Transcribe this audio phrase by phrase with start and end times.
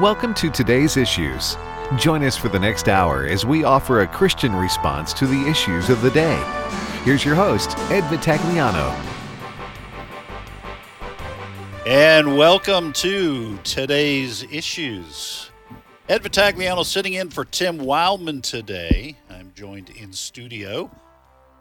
[0.00, 1.56] Welcome to today's issues.
[1.96, 5.88] Join us for the next hour as we offer a Christian response to the issues
[5.88, 6.36] of the day.
[7.04, 8.92] Here's your host, Ed Vitagliano.
[11.86, 15.50] And welcome to today's issues.
[16.08, 19.16] Ed Vitagliano sitting in for Tim Wildman today.
[19.30, 20.90] I'm joined in studio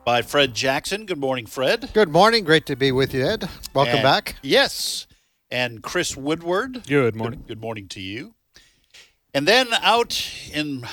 [0.06, 1.06] by Fred Jackson.
[1.06, 1.92] Good morning, Fred.
[1.94, 2.46] Good morning.
[2.46, 3.48] Great to be with you, Ed.
[3.76, 4.36] Welcome And- back.
[4.42, 5.06] Yes.
[5.54, 6.88] And Chris Woodward.
[6.88, 7.44] Good morning.
[7.48, 8.34] Good morning to you.
[9.36, 10.84] And then out in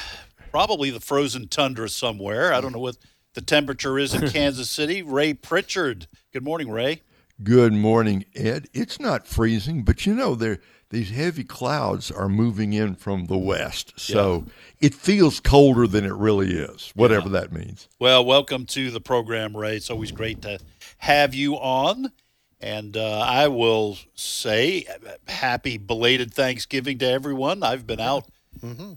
[0.50, 2.98] probably the frozen tundra somewhere, I don't know what
[3.32, 6.08] the temperature is in Kansas City, Ray Pritchard.
[6.34, 7.00] Good morning, Ray.
[7.42, 8.68] Good morning, Ed.
[8.74, 10.58] It's not freezing, but you know there
[10.90, 14.44] these heavy clouds are moving in from the west, so
[14.78, 16.92] it feels colder than it really is.
[16.94, 17.88] Whatever that means.
[17.98, 19.76] Well, welcome to the program, Ray.
[19.76, 20.58] It's always great to
[20.98, 22.12] have you on.
[22.60, 27.62] And uh, I will say uh, happy belated Thanksgiving to everyone.
[27.62, 28.28] I've been out,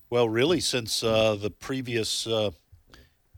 [0.09, 2.27] well, really since uh, the previous.
[2.27, 2.51] Uh,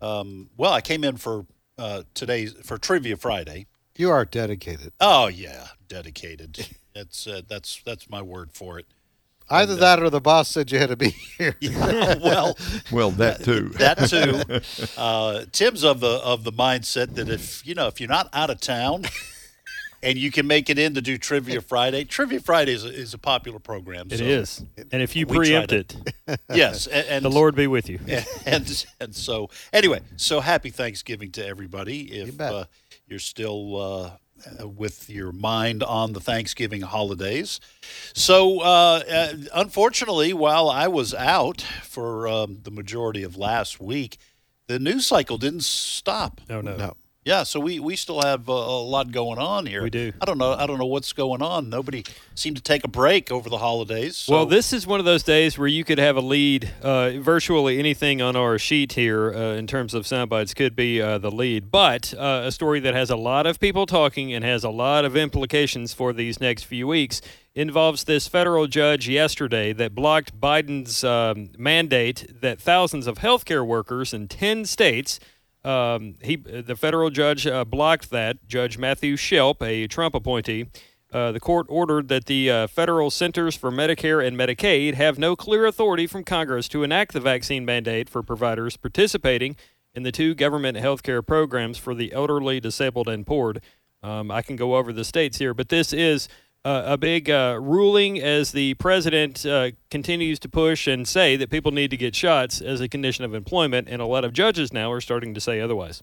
[0.01, 1.45] um, well, I came in for
[1.77, 3.67] uh, today's for Trivia Friday.
[3.97, 4.93] You are dedicated.
[4.99, 6.69] Oh yeah, dedicated.
[6.95, 8.85] That's uh, that's that's my word for it.
[9.47, 11.55] Either that or the boss said you had to be here.
[11.61, 12.57] well,
[12.91, 13.69] Well, that too.
[13.77, 14.95] that too.
[14.99, 18.49] Uh, Tim's of the of the mindset that if you know if you're not out
[18.49, 19.03] of town
[20.05, 23.13] and you can make it in to do Trivia Friday, Trivia Friday is a, is
[23.13, 24.07] a popular program.
[24.11, 25.95] It so- is, and if you preempt it,
[26.53, 27.99] Yes, and, and the Lord be with you.
[28.45, 32.03] and and so anyway, so happy Thanksgiving to everybody.
[32.19, 32.53] If bet.
[32.53, 32.65] uh,
[33.07, 34.11] you're still uh,
[34.61, 37.59] uh, with your mind on the Thanksgiving holidays,
[38.13, 44.17] so uh, uh, unfortunately, while I was out for um, the majority of last week,
[44.67, 46.41] the news cycle didn't stop.
[46.47, 46.95] No, no, No.
[47.25, 49.81] Yeah, so we, we still have uh, a lot going on here.
[49.81, 50.13] We do.
[50.21, 50.53] I don't know.
[50.53, 51.71] I don't know what's going on.
[51.71, 54.15] Nobody seemed to take a break over the holidays.
[54.15, 54.33] So.
[54.33, 56.69] Well, this is one of those days where you could have a lead.
[56.83, 61.01] Uh, virtually anything on our sheet here, uh, in terms of sound bites, could be
[61.01, 61.71] uh, the lead.
[61.71, 65.03] But uh, a story that has a lot of people talking and has a lot
[65.03, 67.21] of implications for these next few weeks
[67.55, 74.13] involves this federal judge yesterday that blocked Biden's um, mandate that thousands of healthcare workers
[74.13, 75.19] in ten states.
[75.65, 78.47] Um, he, the federal judge uh, blocked that.
[78.47, 80.67] Judge Matthew Schelp, a Trump appointee,
[81.11, 85.35] uh, the court ordered that the uh, federal Centers for Medicare and Medicaid have no
[85.35, 89.55] clear authority from Congress to enact the vaccine mandate for providers participating
[89.95, 93.55] in the two government health care programs for the elderly, disabled, and poor.
[94.03, 96.27] Um, I can go over the states here, but this is
[96.65, 101.51] uh, a big uh, ruling as the president uh, continues to push and say that
[101.51, 104.73] people need to get shots as a condition of employment, and a lot of judges
[104.73, 106.01] now are starting to say otherwise.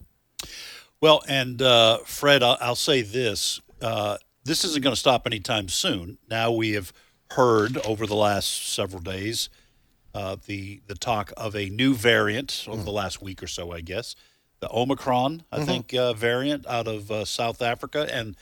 [1.01, 5.67] Well, and uh, Fred, I'll, I'll say this: uh, this isn't going to stop anytime
[5.67, 6.17] soon.
[6.29, 6.93] Now we have
[7.31, 9.49] heard over the last several days
[10.15, 13.81] uh, the the talk of a new variant over the last week or so, I
[13.81, 14.15] guess,
[14.61, 18.37] the Omicron, I think, uh, variant out of uh, South Africa, and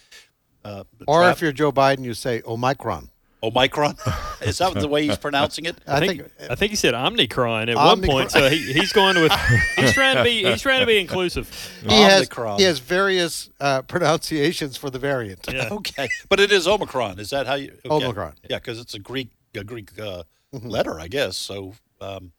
[0.63, 3.09] uh, Or Tra- if you're Joe Biden, you say Omicron.
[3.43, 3.95] Omicron.
[4.41, 5.75] Is that the way he's pronouncing it?
[5.87, 8.93] I, I think, think, I think he said Omnicron at one point, so he, he's
[8.93, 9.31] going with
[9.75, 11.49] he's trying to be he's trying to be inclusive.
[11.87, 12.59] he has Omicron.
[12.59, 15.47] he has various uh, pronunciations for the variant.
[15.51, 15.69] Yeah.
[15.71, 17.19] Okay, but it is Omicron.
[17.19, 17.71] Is that how you?
[17.85, 18.05] Okay.
[18.05, 18.35] Omicron.
[18.49, 21.35] Yeah, because it's a Greek a Greek uh, letter, I guess.
[21.37, 22.31] So, um,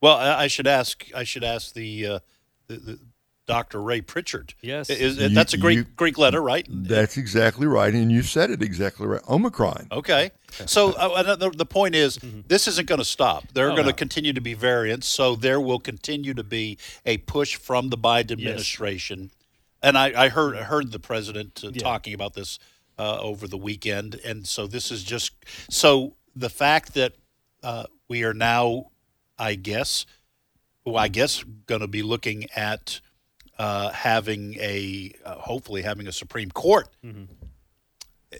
[0.00, 1.04] well, I, I should ask.
[1.14, 2.18] I should ask the, uh,
[2.68, 2.98] the, the
[3.46, 3.80] Dr.
[3.80, 4.54] Ray Pritchard.
[4.60, 4.90] Yes.
[4.90, 6.66] is, You- that's a Greek you- Greek letter, right?
[6.68, 9.22] That's exactly right, and you said it exactly right.
[9.28, 9.86] Omicron.
[9.92, 10.30] Okay.
[10.66, 12.18] So uh, the, the point is,
[12.48, 13.44] this isn't going to stop.
[13.52, 13.96] There are Oh, going to no.
[13.96, 15.06] continue to be variants.
[15.06, 19.30] So there will continue to be a push from the Biden administration.
[19.82, 22.58] And I, I heard heard the president uh, talking about this
[22.98, 24.18] uh, over the weekend.
[24.24, 25.32] And so this is just
[25.68, 27.12] so the fact that
[27.62, 28.86] uh, we are now,
[29.38, 30.06] I guess,
[30.84, 33.00] well, I guess, going to be looking at
[33.58, 36.88] uh, having a uh, hopefully having a Supreme Court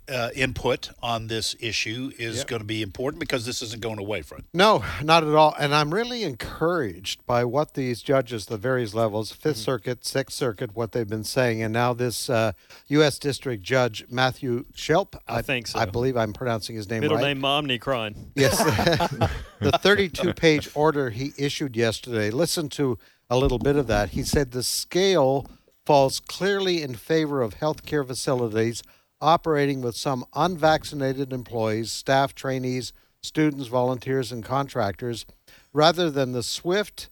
[0.09, 4.23] uh, input on this issue is going to be important because this isn't going away,
[4.23, 4.45] Fred.
[4.53, 5.55] No, not at all.
[5.59, 10.75] And I'm really encouraged by what these judges, the various levels, 5th Circuit, Sixth Circuit,
[10.75, 12.53] what they've been saying, and now this uh,
[12.89, 13.19] U.S.
[13.19, 15.17] District Judge Matthew Schelp.
[15.27, 15.79] I think so.
[15.79, 17.35] I believe I'm pronouncing his name Middle right.
[17.35, 18.31] name Omnicron.
[18.35, 18.59] Yes.
[19.61, 22.31] the 32 page order he issued yesterday.
[22.31, 22.99] Listen to
[23.29, 24.11] a little bit of that.
[24.11, 25.47] He said the scale
[25.85, 28.83] falls clearly in favor of healthcare facilities
[29.21, 32.93] operating with some unvaccinated employees, staff, trainees,
[33.23, 35.27] students, volunteers, and contractors,
[35.73, 37.09] rather than the swift,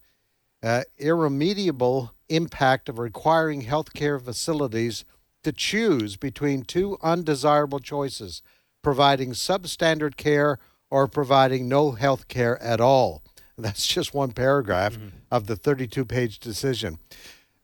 [0.63, 5.05] uh, irremediable impact of requiring healthcare facilities
[5.43, 8.43] to choose between two undesirable choices
[8.83, 10.59] providing substandard care
[10.91, 13.23] or providing no health care at all.
[13.59, 15.09] That's just one paragraph mm-hmm.
[15.31, 16.99] of the 32 page decision.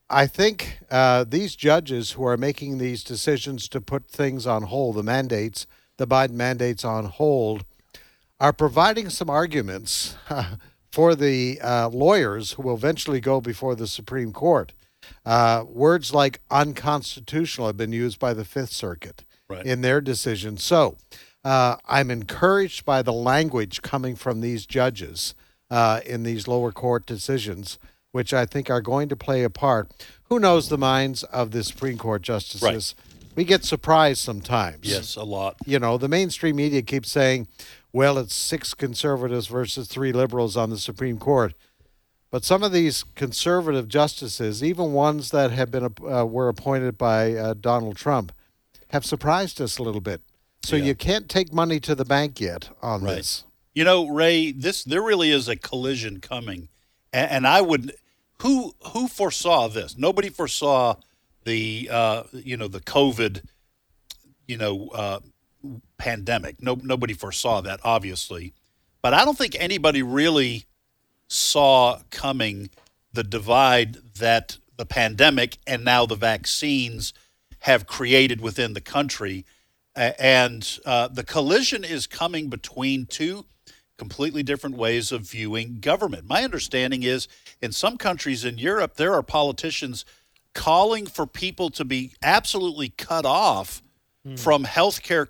[0.08, 4.96] I think uh, these judges who are making these decisions to put things on hold,
[4.96, 5.66] the mandates,
[5.98, 7.64] the Biden mandates on hold,
[8.40, 10.16] are providing some arguments
[10.90, 14.72] for the uh, lawyers who will eventually go before the Supreme Court.
[15.24, 19.64] Uh, words like unconstitutional have been used by the Fifth Circuit right.
[19.64, 20.56] in their decision.
[20.56, 20.96] So
[21.44, 25.34] uh, I'm encouraged by the language coming from these judges
[25.70, 27.78] uh, in these lower court decisions,
[28.12, 29.90] which I think are going to play a part.
[30.24, 32.62] Who knows the minds of the Supreme Court justices?
[32.62, 33.34] Right.
[33.36, 34.88] We get surprised sometimes.
[34.88, 35.56] Yes, a lot.
[35.64, 37.46] You know, the mainstream media keeps saying,
[37.92, 41.54] well, it's six conservatives versus three liberals on the Supreme Court.
[42.30, 47.34] But some of these conservative justices, even ones that have been uh, were appointed by
[47.34, 48.32] uh, Donald Trump,
[48.88, 50.20] have surprised us a little bit.
[50.62, 50.84] So yeah.
[50.84, 53.16] you can't take money to the bank yet on right.
[53.16, 53.44] this.
[53.74, 56.68] You know, Ray, this there really is a collision coming,
[57.12, 57.94] and, and I would
[58.40, 59.96] who who foresaw this?
[59.96, 60.96] Nobody foresaw
[61.44, 63.44] the uh, you know the COVID,
[64.46, 65.20] you know, uh,
[65.98, 66.62] pandemic.
[66.62, 68.54] No, nobody foresaw that, obviously,
[69.02, 70.64] but I don't think anybody really
[71.28, 72.70] saw coming
[73.12, 77.12] the divide that the pandemic and now the vaccines
[77.60, 79.44] have created within the country.
[79.94, 83.44] And uh, the collision is coming between two
[84.00, 86.26] completely different ways of viewing government.
[86.26, 87.28] My understanding is
[87.60, 90.06] in some countries in Europe, there are politicians
[90.54, 93.82] calling for people to be absolutely cut off
[94.26, 94.40] mm.
[94.40, 95.28] from health care,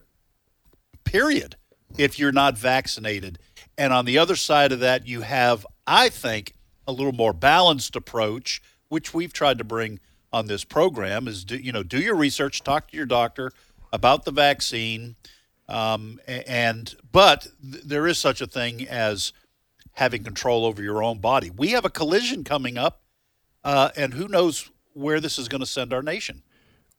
[1.02, 1.56] period,
[1.98, 3.40] if you're not vaccinated.
[3.76, 6.54] And on the other side of that, you have, I think,
[6.86, 9.98] a little more balanced approach, which we've tried to bring
[10.32, 13.50] on this program is do you know do your research talk to your doctor
[13.92, 15.16] about the vaccine
[15.70, 19.32] um, and but th- there is such a thing as
[19.92, 21.50] having control over your own body.
[21.50, 23.02] We have a collision coming up,
[23.64, 26.42] uh, and who knows where this is going to send our nation.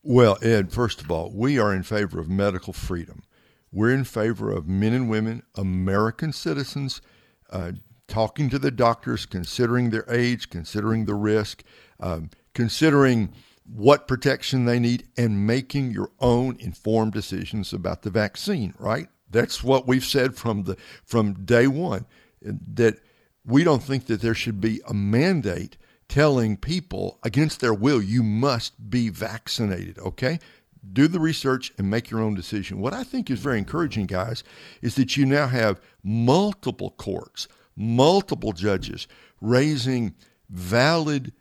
[0.04, 3.24] Well, Ed, first of all, we are in favor of medical freedom.
[3.72, 7.02] We're in favor of men and women, American citizens,
[7.52, 7.74] uh,
[8.08, 11.64] talking to the doctors, considering their age, considering the risk,
[12.00, 13.32] um, considering
[13.66, 19.08] what protection they need and making your own informed decisions about the vaccine, right?
[19.30, 22.06] That's what we've said from the from day 1
[22.42, 23.00] that
[23.46, 25.78] we don't think that there should be a mandate
[26.10, 30.40] telling people against their will you must be vaccinated, okay?
[30.92, 32.82] Do the research and make your own decision.
[32.82, 34.44] What I think is very encouraging, guys,
[34.82, 37.48] is that you now have multiple courts,
[37.78, 39.08] multiple judges
[39.40, 40.16] raising
[40.50, 41.32] valid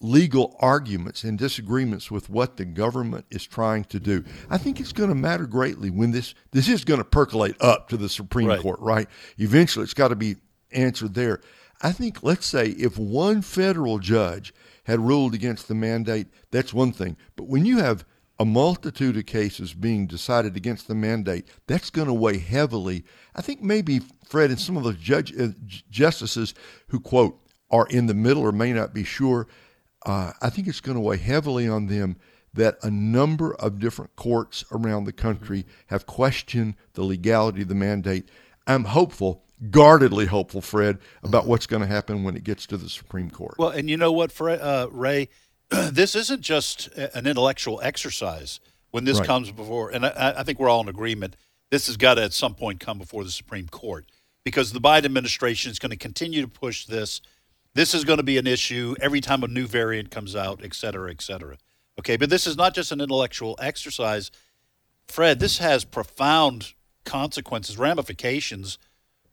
[0.00, 4.24] legal arguments and disagreements with what the government is trying to do.
[4.48, 7.88] I think it's going to matter greatly when this this is going to percolate up
[7.90, 8.60] to the Supreme right.
[8.60, 9.08] Court, right?
[9.38, 10.36] Eventually it's got to be
[10.72, 11.40] answered there.
[11.82, 14.54] I think let's say if one federal judge
[14.84, 17.16] had ruled against the mandate, that's one thing.
[17.36, 18.04] But when you have
[18.38, 23.04] a multitude of cases being decided against the mandate, that's going to weigh heavily.
[23.34, 25.48] I think maybe Fred and some of the judge, uh,
[25.90, 26.54] justices
[26.88, 27.38] who quote
[27.70, 29.46] are in the middle or may not be sure
[30.06, 32.16] uh, I think it's going to weigh heavily on them
[32.52, 37.74] that a number of different courts around the country have questioned the legality of the
[37.74, 38.28] mandate.
[38.66, 42.88] I'm hopeful, guardedly hopeful, Fred, about what's going to happen when it gets to the
[42.88, 43.54] Supreme Court.
[43.58, 45.28] Well, and you know what, Fred, uh, Ray,
[45.70, 48.58] this isn't just an intellectual exercise
[48.90, 49.26] when this right.
[49.26, 51.36] comes before, and I, I think we're all in agreement.
[51.70, 54.06] This has got to at some point come before the Supreme Court
[54.44, 57.20] because the Biden administration is going to continue to push this
[57.74, 60.74] this is going to be an issue every time a new variant comes out, et
[60.74, 61.56] cetera, et cetera.
[61.98, 64.30] Okay, but this is not just an intellectual exercise.
[65.06, 66.74] Fred, this has profound
[67.04, 68.78] consequences, ramifications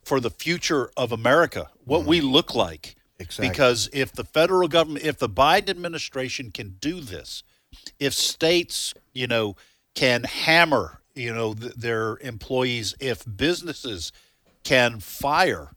[0.03, 2.95] for the future of America, what mm we look like.
[3.19, 3.49] Exactly.
[3.49, 7.43] Because if the federal government, if the Biden administration can do this,
[7.99, 9.55] if states, you know,
[9.95, 14.11] can hammer, you know, th- their employees, if businesses
[14.63, 15.71] can fire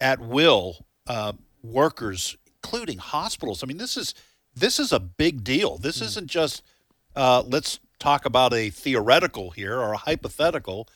[0.00, 3.62] at will, uh, workers, including hospitals.
[3.62, 4.14] I mean, this is
[4.54, 5.78] this is a big deal.
[5.78, 6.06] This mm.
[6.06, 6.62] isn't just
[7.14, 10.88] uh, let's talk about a theoretical here or a hypothetical.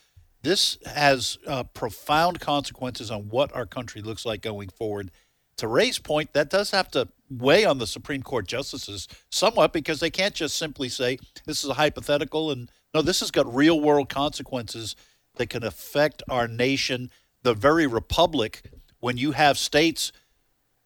[0.42, 5.10] This has uh, profound consequences on what our country looks like going forward.
[5.58, 10.00] To Ray's point, that does have to weigh on the Supreme Court justices somewhat because
[10.00, 13.80] they can't just simply say this is a hypothetical and no, this has got real
[13.80, 14.96] world consequences
[15.36, 17.10] that can affect our nation,
[17.42, 18.62] the very republic.
[19.00, 20.12] When you have states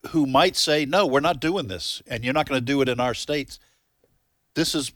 [0.08, 2.88] who might say, no, we're not doing this, and you're not going to do it
[2.88, 3.58] in our states.
[4.54, 4.92] This is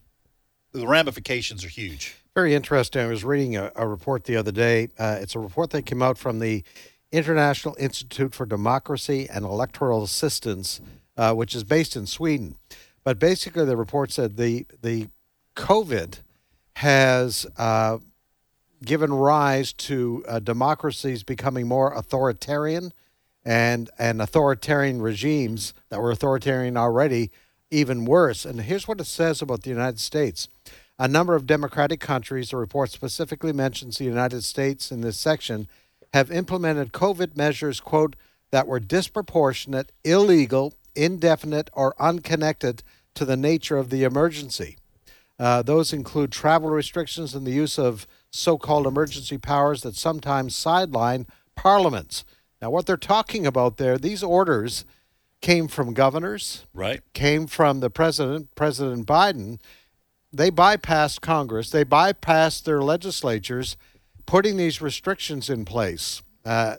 [0.72, 2.14] the ramifications are huge.
[2.34, 3.02] Very interesting.
[3.02, 4.88] I was reading a, a report the other day.
[4.98, 6.62] Uh, it's a report that came out from the
[7.10, 10.80] International Institute for Democracy and Electoral Assistance,
[11.16, 12.54] uh, which is based in Sweden.
[13.02, 15.08] But basically, the report said the the
[15.56, 16.18] COVID
[16.76, 17.98] has uh,
[18.84, 22.92] given rise to uh, democracies becoming more authoritarian,
[23.44, 27.30] and and authoritarian regimes that were authoritarian already
[27.70, 28.44] even worse.
[28.44, 30.48] And here's what it says about the United States.
[30.98, 35.66] A number of democratic countries, the report specifically mentions the United States in this section,
[36.12, 38.16] have implemented COVID measures, quote,
[38.50, 42.82] that were disproportionate, illegal, indefinite, or unconnected
[43.14, 44.76] to the nature of the emergency.
[45.38, 50.54] Uh, those include travel restrictions and the use of so called emergency powers that sometimes
[50.54, 52.24] sideline parliaments.
[52.60, 54.84] Now, what they're talking about there, these orders
[55.40, 57.00] came from governors, right?
[57.14, 59.58] Came from the president, President Biden.
[60.32, 63.76] They bypassed Congress, they bypassed their legislatures,
[64.26, 66.22] putting these restrictions in place.
[66.44, 66.76] Uh,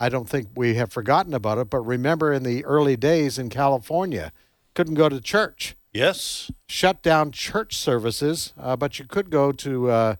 [0.00, 3.50] I don't think we have forgotten about it, but remember in the early days in
[3.50, 4.32] California,
[4.74, 5.76] couldn't go to church.
[5.92, 6.50] Yes.
[6.66, 10.14] Shut down church services, uh, but you could go to uh,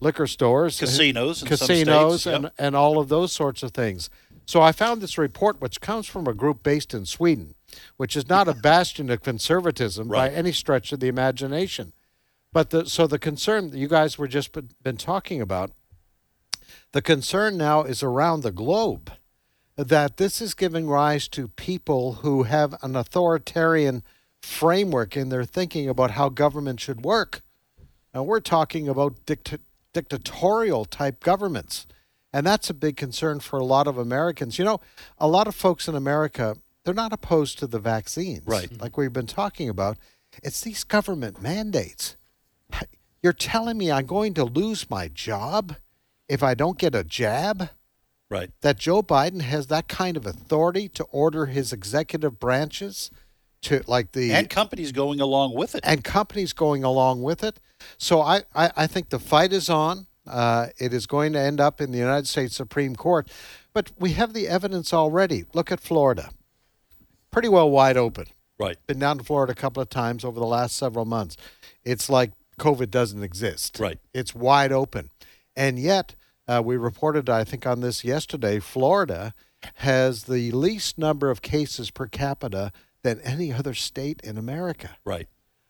[0.00, 2.34] liquor stores, casinos, casinos, yep.
[2.34, 4.08] and, and all of those sorts of things.
[4.48, 7.54] So I found this report, which comes from a group based in Sweden,
[7.98, 10.30] which is not a bastion of conservatism right.
[10.30, 11.92] by any stretch of the imagination.
[12.50, 15.72] But the, so the concern that you guys were just been, been talking about,
[16.92, 19.12] the concern now is around the globe
[19.76, 24.02] that this is giving rise to people who have an authoritarian
[24.40, 27.42] framework in their thinking about how government should work.
[28.14, 29.58] Now, we're talking about dict-
[29.92, 31.86] dictatorial type governments.
[32.32, 34.58] And that's a big concern for a lot of Americans.
[34.58, 34.80] You know,
[35.18, 38.70] a lot of folks in America, they're not opposed to the vaccines, right?
[38.80, 39.96] Like we've been talking about.
[40.42, 42.16] It's these government mandates.
[43.22, 45.76] You're telling me I'm going to lose my job
[46.28, 47.70] if I don't get a jab?
[48.30, 48.50] Right.
[48.60, 53.10] That Joe Biden has that kind of authority to order his executive branches
[53.62, 57.58] to like the and companies going along with it and companies going along with it.
[57.96, 60.06] So I, I, I think the fight is on.
[60.28, 63.30] Uh, it is going to end up in the United States Supreme Court,
[63.72, 65.44] but we have the evidence already.
[65.54, 66.30] Look at Florida,
[67.30, 68.26] pretty well wide open.
[68.58, 68.76] Right.
[68.86, 71.36] Been down to Florida a couple of times over the last several months.
[71.84, 73.78] It's like COVID doesn't exist.
[73.78, 73.98] Right.
[74.12, 75.10] It's wide open,
[75.56, 76.14] and yet
[76.48, 78.58] uh, we reported, I think, on this yesterday.
[78.58, 79.34] Florida
[79.76, 84.96] has the least number of cases per capita than any other state in America.
[85.04, 85.28] Right.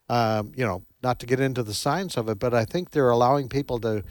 [0.08, 3.10] Um, you know, not to get into the science of it, but I think they're
[3.10, 4.04] allowing people to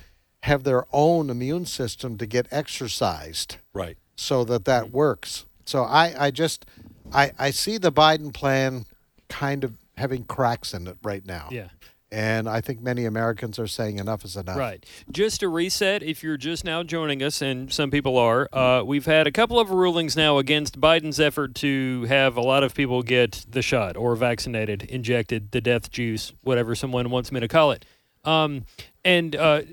[0.47, 3.57] have their own immune system to get exercised.
[3.73, 3.97] Right.
[4.15, 5.45] So that that works.
[5.65, 6.65] So I, I just,
[7.13, 8.85] I, I see the Biden plan
[9.29, 11.49] kind of having cracks in it right now.
[11.51, 11.67] Yeah.
[12.09, 14.57] And I think many Americans are saying enough is enough.
[14.57, 14.85] Right.
[15.11, 19.05] Just to reset, if you're just now joining us, and some people are, uh, we've
[19.05, 23.03] had a couple of rulings now against Biden's effort to have a lot of people
[23.03, 27.73] get the shot or vaccinated, injected, the death juice, whatever someone wants me to call
[27.73, 27.83] it.
[28.23, 28.63] Um,
[29.03, 29.63] and uh,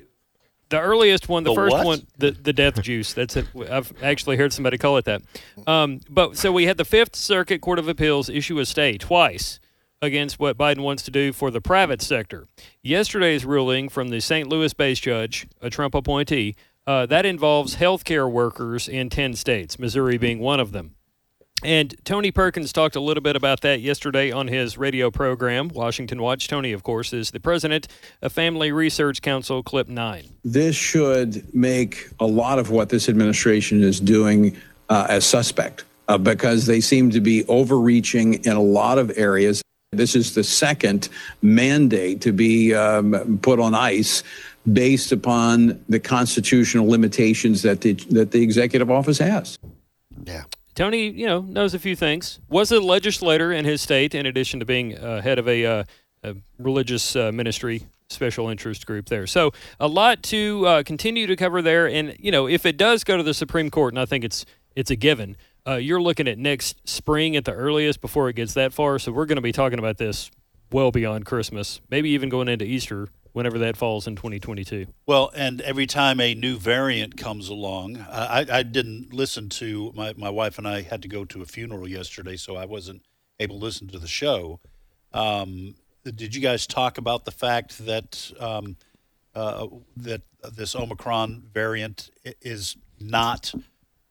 [0.68, 1.86] the earliest one, the, the first what?
[1.86, 3.12] one, the, the death juice.
[3.12, 3.46] That's it.
[3.70, 5.22] I've actually heard somebody call it that.
[5.66, 9.60] Um, but so we had the Fifth Circuit Court of Appeals issue a stay twice
[10.02, 12.46] against what Biden wants to do for the private sector.
[12.82, 14.48] Yesterday's ruling from the St.
[14.48, 16.56] Louis based judge, a Trump appointee,
[16.86, 20.94] uh, that involves healthcare workers in 10 states, Missouri being one of them.
[21.64, 26.20] And Tony Perkins talked a little bit about that yesterday on his radio program, Washington
[26.20, 26.46] Watch.
[26.46, 27.88] Tony, of course, is the president
[28.20, 30.28] of Family Research Council, Clip 9.
[30.44, 36.18] This should make a lot of what this administration is doing uh, as suspect uh,
[36.18, 39.62] because they seem to be overreaching in a lot of areas.
[39.92, 41.08] This is the second
[41.40, 44.22] mandate to be um, put on ice
[44.70, 49.58] based upon the constitutional limitations that the, that the executive office has.
[50.24, 50.42] Yeah.
[50.74, 52.40] Tony, you know, knows a few things.
[52.48, 55.84] Was a legislator in his state, in addition to being uh, head of a, uh,
[56.22, 59.26] a religious uh, ministry special interest group there.
[59.26, 61.88] So a lot to uh, continue to cover there.
[61.88, 64.44] And you know, if it does go to the Supreme Court, and I think it's
[64.74, 68.54] it's a given, uh, you're looking at next spring at the earliest before it gets
[68.54, 68.98] that far.
[68.98, 70.30] So we're going to be talking about this
[70.72, 74.86] well beyond Christmas, maybe even going into Easter whenever that falls in 2022.
[75.06, 80.14] Well, and every time a new variant comes along, I, I didn't listen to my,
[80.16, 83.02] my wife and I had to go to a funeral yesterday, so I wasn't
[83.40, 84.60] able to listen to the show.
[85.12, 85.74] Um,
[86.04, 88.76] did you guys talk about the fact that um,
[89.34, 90.22] uh, that
[90.52, 92.10] this Omicron variant
[92.40, 93.52] is not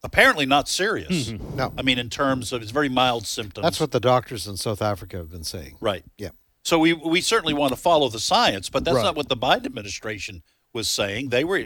[0.04, 1.32] apparently not serious?
[1.56, 1.72] No.
[1.78, 3.64] I mean, in terms of it's very mild symptoms.
[3.64, 5.78] That's what the doctors in South Africa have been saying.
[5.80, 6.04] right.
[6.18, 6.30] Yeah.
[6.64, 9.04] So we we certainly want to follow the science, but that's Right.
[9.04, 10.44] not what the Biden administration
[10.74, 11.30] was saying.
[11.30, 11.66] They were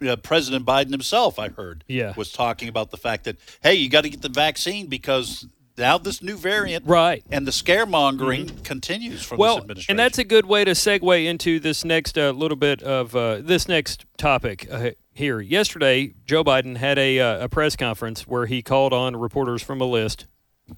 [0.00, 2.14] the uh, President Biden himself, I heard, Yeah.
[2.16, 5.98] was talking about the fact that hey, you got to get the vaccine because now
[5.98, 7.22] this new variant, Right.
[7.30, 9.92] and the scaremongering continues from well, this administration.
[9.92, 13.40] and that's a good way to segue into this next uh, little bit of uh,
[13.42, 15.40] this next topic uh, here.
[15.40, 19.80] Yesterday, Joe Biden had a, uh, a press conference where he called on reporters from
[19.82, 20.26] a list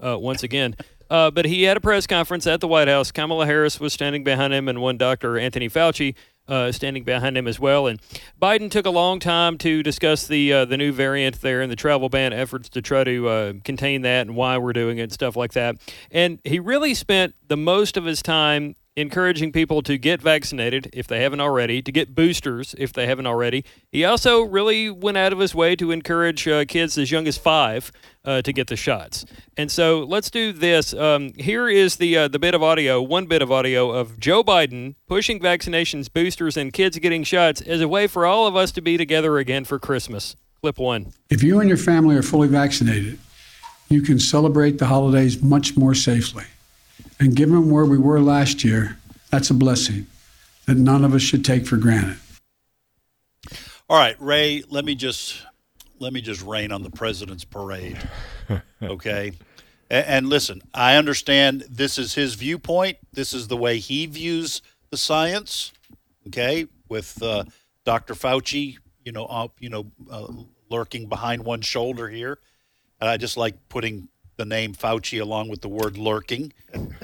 [0.00, 0.74] uh, once again.
[1.10, 3.10] Uh, but he had a press conference at the White House.
[3.10, 5.38] Kamala Harris was standing behind him, and one Dr.
[5.38, 6.14] Anthony Fauci
[6.48, 7.86] uh, standing behind him as well.
[7.86, 8.00] And
[8.40, 11.76] Biden took a long time to discuss the uh, the new variant there and the
[11.76, 15.12] travel ban efforts to try to uh, contain that and why we're doing it and
[15.12, 15.76] stuff like that.
[16.10, 21.06] And he really spent the most of his time encouraging people to get vaccinated if
[21.06, 23.64] they haven't already, to get boosters if they haven't already.
[23.92, 27.38] He also really went out of his way to encourage uh, kids as young as
[27.38, 27.92] five
[28.24, 29.24] uh, to get the shots.
[29.56, 30.92] And so let's do this.
[30.94, 34.42] Um, here is the uh, the bit of audio, one bit of audio of Joe
[34.42, 38.72] Biden pushing vaccinations, boosters, and kids getting shots as a way for all of us
[38.72, 40.34] to be together again for Christmas.
[40.60, 41.12] Clip one.
[41.30, 43.18] If you and your family are fully vaccinated,
[43.88, 46.44] you can celebrate the holidays much more safely.
[47.20, 48.98] And given where we were last year,
[49.30, 50.06] that's a blessing
[50.66, 52.18] that none of us should take for granted.
[53.90, 55.42] All right, Ray, let me just
[55.98, 57.98] let me just rain on the president's parade.
[58.80, 59.32] Okay?
[59.90, 62.96] And, and listen, I understand this is his viewpoint.
[63.12, 65.72] This is the way he views the science.
[66.28, 66.66] Okay?
[66.88, 67.44] With uh,
[67.84, 68.14] Dr.
[68.14, 70.28] Fauci, you know, up, you know, uh,
[70.70, 72.38] lurking behind one shoulder here.
[73.00, 76.54] And I just like putting the name Fauci along with the word lurking.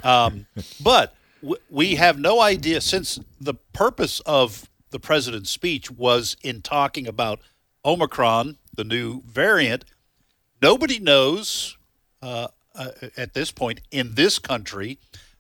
[0.03, 0.47] Um,
[0.83, 6.63] but w- we have no idea since the purpose of the president's speech was in
[6.63, 7.41] talking about
[7.85, 9.85] Omicron, the new variant.
[10.63, 11.77] Nobody knows
[12.23, 14.99] uh, uh, at this point in this country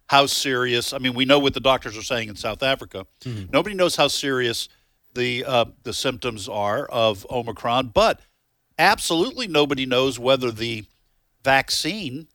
[0.08, 0.92] how serious.
[0.92, 3.06] I mean, we know what the doctors are saying in South Africa.
[3.50, 4.68] Nobody knows how serious
[5.14, 8.20] the uh, the symptoms are of Omicron, but
[8.78, 10.84] absolutely nobody knows whether the
[11.44, 12.28] vaccine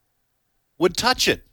[0.78, 1.44] would touch it.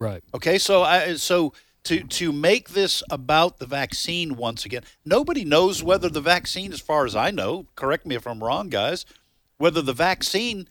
[0.00, 0.22] Right.
[0.34, 1.52] Okay, so I so
[1.84, 6.80] to to make this about the vaccine once again, nobody knows whether the vaccine, as
[6.80, 9.04] far as I know, correct me if I'm wrong, guys,
[9.58, 10.68] whether the vaccine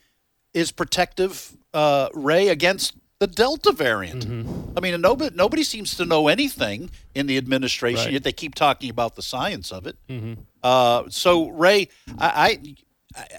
[0.54, 4.26] is protective, uh, Ray, against the Delta variant.
[4.76, 8.14] I mean, nobody nobody seems to know anything in the administration Right.
[8.14, 8.24] yet.
[8.24, 9.96] They keep talking about the science of it.
[10.62, 12.60] Uh, so, Ray, I,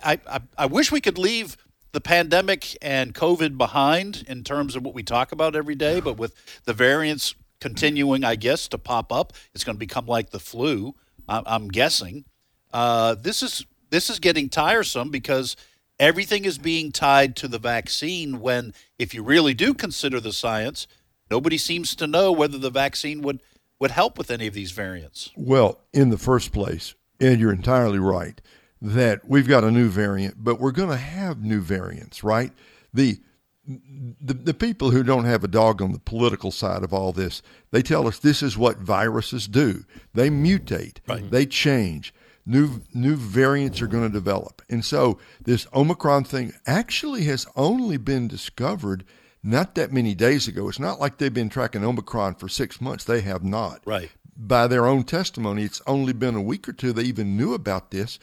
[0.03, 1.57] I, I, I wish we could leave
[1.95, 6.19] the pandemic and COVID behind in terms of what we talk about every day, but
[6.19, 10.41] with the variants continuing, I guess, to pop up, it's going to become like the
[10.41, 10.95] flu.
[11.27, 12.27] I'm guessing.
[12.73, 15.57] Uh, this is this is getting tiresome because
[15.99, 18.41] everything is being tied to the vaccine.
[18.41, 20.87] When, if you really do consider the science,
[21.31, 23.41] nobody seems to know whether the vaccine would
[23.81, 25.31] would help with any of these variants.
[25.37, 28.41] Well, in the first place, and you're entirely right
[28.83, 32.53] that we've got a new variant, but we're going to have new variants, right?
[32.93, 33.19] The,
[33.67, 37.41] the the people who don't have a dog on the political side of all this,
[37.71, 39.85] they tell us this is what viruses do.
[40.13, 41.31] They mutate, mm-hmm.
[41.31, 42.13] they change.
[42.47, 47.97] New new variants are going to develop, and so this Omicron thing actually has only
[47.97, 49.05] been discovered
[49.43, 50.69] not that many days ago.
[50.69, 53.05] It's not like they've been tracking Omicron for six months.
[53.05, 54.11] They have not Right.
[54.37, 57.91] by their own testimony, it's only been a week or two they even knew about
[57.91, 58.19] this.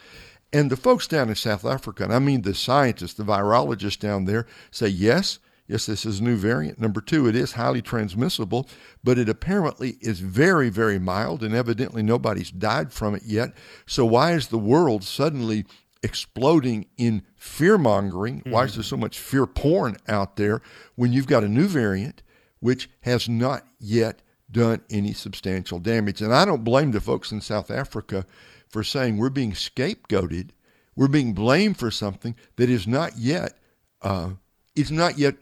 [0.54, 4.26] And the folks down in South Africa, and I mean the scientists, the virologists down
[4.26, 6.80] there, say yes, yes, this is a new variant.
[6.80, 8.68] Number two, it is highly transmissible,
[9.04, 13.54] but it apparently is very, very mild, and evidently nobody's died from it yet.
[13.86, 15.66] So why is the world suddenly
[16.04, 18.42] exploding in fear mongering?
[18.46, 20.62] Why is there so much fear porn out there
[20.96, 22.24] when you've got a new variant
[22.60, 26.22] which has not yet done any substantial damage.
[26.22, 28.26] And I don't blame the folks in South Africa
[28.72, 30.50] for saying we're being scapegoated,
[30.96, 33.58] we're being blamed for something that is not yet,
[34.02, 34.32] uh,
[34.76, 35.36] it's not yet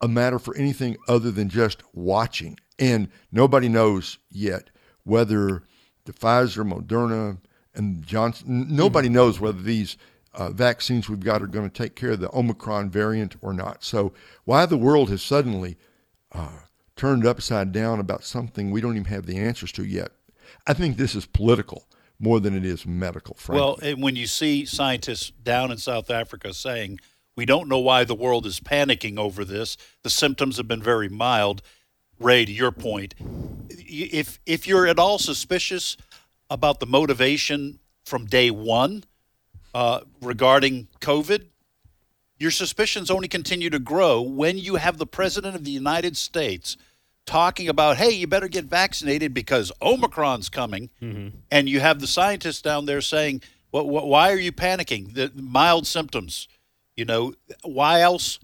[0.00, 2.58] a matter for anything other than just watching.
[2.78, 4.70] And nobody knows yet
[5.04, 5.62] whether
[6.06, 7.38] the Pfizer, Moderna,
[7.74, 9.96] and Johnson, nobody knows whether these
[10.32, 13.84] uh, vaccines we've got are going to take care of the Omicron variant or not.
[13.84, 14.12] So
[14.44, 15.76] why the world has suddenly
[17.00, 20.10] turned upside down about something we don't even have the answers to yet.
[20.66, 21.86] I think this is political
[22.20, 23.60] more than it is medical, frankly.
[23.60, 27.00] Well, and when you see scientists down in South Africa saying,
[27.34, 31.08] we don't know why the world is panicking over this, the symptoms have been very
[31.08, 31.62] mild.
[32.18, 33.14] Ray, to your point,
[33.70, 35.96] if, if you're at all suspicious
[36.50, 39.04] about the motivation from day one
[39.72, 41.46] uh, regarding COVID,
[42.38, 46.76] your suspicions only continue to grow when you have the President of the United States
[47.30, 51.28] talking about, hey, you better get vaccinated because Omicron's coming, Mm-hmm.
[51.50, 55.14] and you have the scientists down there saying, well, wh- why are you panicking?
[55.14, 56.48] The mild symptoms.
[56.96, 58.40] You know, why else?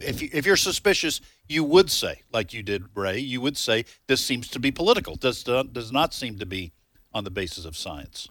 [0.00, 3.84] If you, if you're suspicious, you would say, like you did, Ray, you would say
[4.08, 5.14] this seems to be political.
[5.14, 6.72] Does not, does not seem to be
[7.12, 8.28] on the basis of science.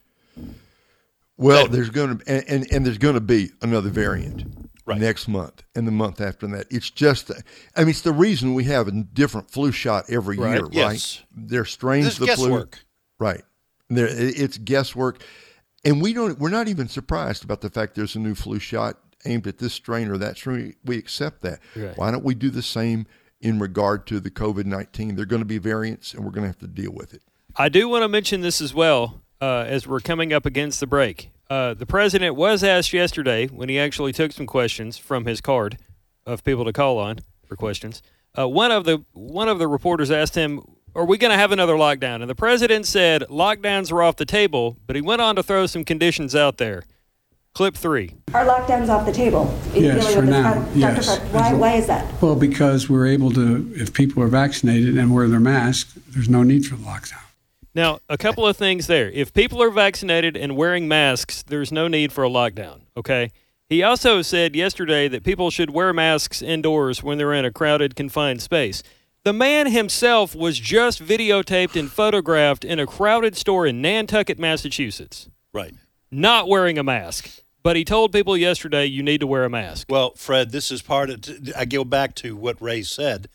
[1.37, 4.43] Well, there's going to and, and, and there's going to be another variant
[4.85, 4.99] Right.
[4.99, 6.67] next month and the month after that.
[6.69, 7.31] It's just,
[7.75, 10.55] I mean, it's the reason we have a different flu shot every Right.
[10.59, 10.85] year, Yes.
[10.85, 11.25] right?
[11.49, 12.79] There's strains the flu, guesswork.
[13.19, 13.41] right?
[13.89, 15.23] There, it's guesswork,
[15.85, 16.37] and we don't.
[16.39, 19.73] We're not even surprised about the fact there's a new flu shot aimed at this
[19.73, 20.75] strain or that strain.
[20.83, 21.59] We accept that.
[21.75, 21.95] Right.
[21.97, 23.05] Why don't we do the same
[23.41, 25.15] in regard to the COVID nineteen?
[25.15, 27.21] They're going to be variants, and we're going to have to deal with it.
[27.55, 30.87] I do want to mention this as well uh, as we're coming up against the
[30.87, 31.29] break.
[31.49, 35.77] Uh, the president was asked yesterday when he actually took some questions from his card
[36.25, 38.01] of people to call on for questions.
[38.37, 40.61] Uh, one of the one of the reporters asked him,
[40.95, 44.25] "Are we going to have another lockdown?" And the president said lockdowns are off the
[44.25, 46.83] table, but he went on to throw some conditions out there.
[47.53, 48.15] Clip three.
[48.33, 49.53] Are lockdowns off the table?
[49.75, 50.43] in Yes, dealing for with this?
[50.43, 50.77] now, Dr.
[50.79, 51.05] yes.
[51.19, 52.19] Fred, Why, why is that?
[52.19, 56.41] Well, because we're able to, if people are vaccinated and wear their mask, there's no
[56.41, 57.21] need for the lockdown.
[57.75, 59.09] Now, a couple of things there.
[59.09, 63.31] If people are vaccinated and wearing masks, there's no need for a lockdown, okay?
[63.67, 67.95] He also said yesterday that people should wear masks indoors when they're in a crowded,
[67.95, 68.83] confined space.
[69.23, 75.29] The man himself was just videotaped and photographed in a crowded store in Nantucket, Massachusetts,
[75.53, 75.73] Right.
[76.11, 77.29] not wearing a mask.
[77.63, 79.87] But he told people yesterday you need to wear a mask.
[79.89, 81.23] Well, Fred, this is part of.
[81.57, 83.29] I go back to what Ray said.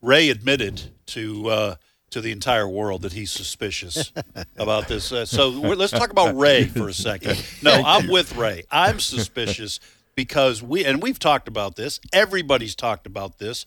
[0.00, 1.74] Ray admitted to uh,
[2.14, 4.12] to the entire world that he's suspicious
[4.56, 5.12] about this.
[5.12, 7.44] Uh, so we're, let's talk about Ray for a second.
[7.62, 8.64] No, I'm with Ray.
[8.70, 9.80] I'm suspicious
[10.14, 12.00] because we and we've talked about this.
[12.12, 13.66] Everybody's talked about this.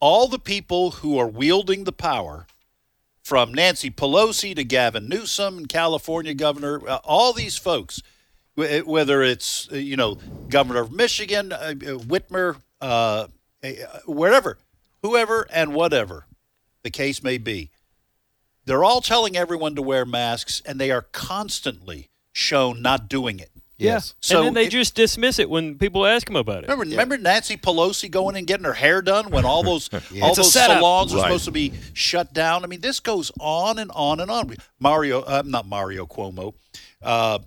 [0.00, 2.46] All the people who are wielding the power,
[3.24, 8.02] from Nancy Pelosi to Gavin Newsom, and California governor, uh, all these folks,
[8.54, 10.18] wh- whether it's uh, you know
[10.48, 13.26] governor of Michigan, uh, uh, Whitmer, uh,
[13.64, 13.68] uh,
[14.06, 14.58] wherever,
[15.02, 16.26] whoever and whatever
[16.82, 17.70] the case may be,
[18.66, 23.50] they're all telling everyone to wear masks, and they are constantly shown not doing it.
[23.76, 24.14] Yes.
[24.20, 26.68] So and then they it- just dismiss it when people ask them about it.
[26.70, 30.38] Remember, remember Nancy Pelosi going and getting her hair done when all those all It's
[30.38, 30.78] a those setup.
[30.78, 31.22] salons are Right.
[31.24, 32.62] supposed to be shut down.
[32.64, 34.54] I mean, this goes on and on and on.
[34.78, 36.54] Mario, uh, not Mario Cuomo,
[37.02, 37.40] uh,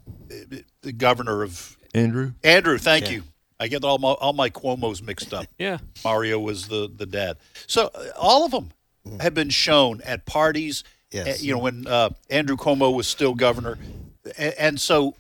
[0.82, 2.78] the governor of Andrew, Andrew.
[2.78, 3.24] Thank you.
[3.60, 5.48] I get all my all my Cuomo's mixed up.
[5.58, 5.78] Yeah.
[6.04, 7.38] Mario was the the dad.
[7.68, 8.72] So uh, all of them
[9.22, 10.84] have been shown at parties.
[11.12, 11.28] Yes.
[11.28, 13.78] uh, you know when uh, Andrew Cuomo was still governor,
[14.38, 15.16] and so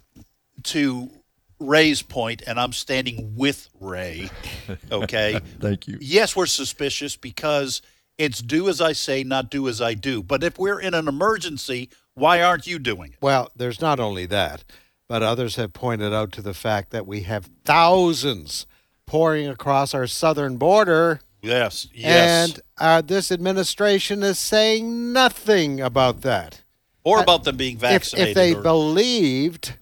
[0.64, 1.10] to
[1.60, 4.30] Ray's point, and I'm standing with Ray.
[4.92, 5.40] Okay.
[5.62, 5.98] thank you.
[6.02, 7.82] yes, we're suspicious because
[8.18, 10.22] it's do as I say, not do as I do.
[10.22, 13.18] But if we're in an emergency, why aren't you doing it?
[13.22, 14.66] Well, there's not only that,
[15.08, 18.66] but others have pointed out to the fact that we have thousands
[19.06, 21.88] pouring across our southern border, Yes.
[21.94, 22.52] Yes.
[22.52, 26.62] and uh, this administration is saying nothing about that.
[27.04, 28.30] or about them being If, vaccinated.
[28.30, 29.78] if they or- believed,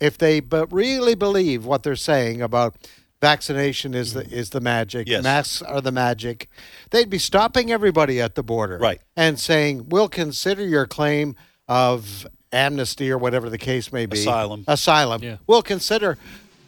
[0.00, 2.76] if they but really believe what they're saying about
[3.20, 5.22] vaccination is the is the magic, Yes.
[5.22, 6.48] masks are the magic,
[6.90, 9.00] they'd be stopping everybody at the border, Right.
[9.16, 11.36] and saying we'll consider your claim
[11.68, 14.64] of amnesty or whatever the case may be, Asylum.
[14.68, 15.22] asylum.
[15.22, 15.36] Yeah.
[15.46, 16.18] We'll consider,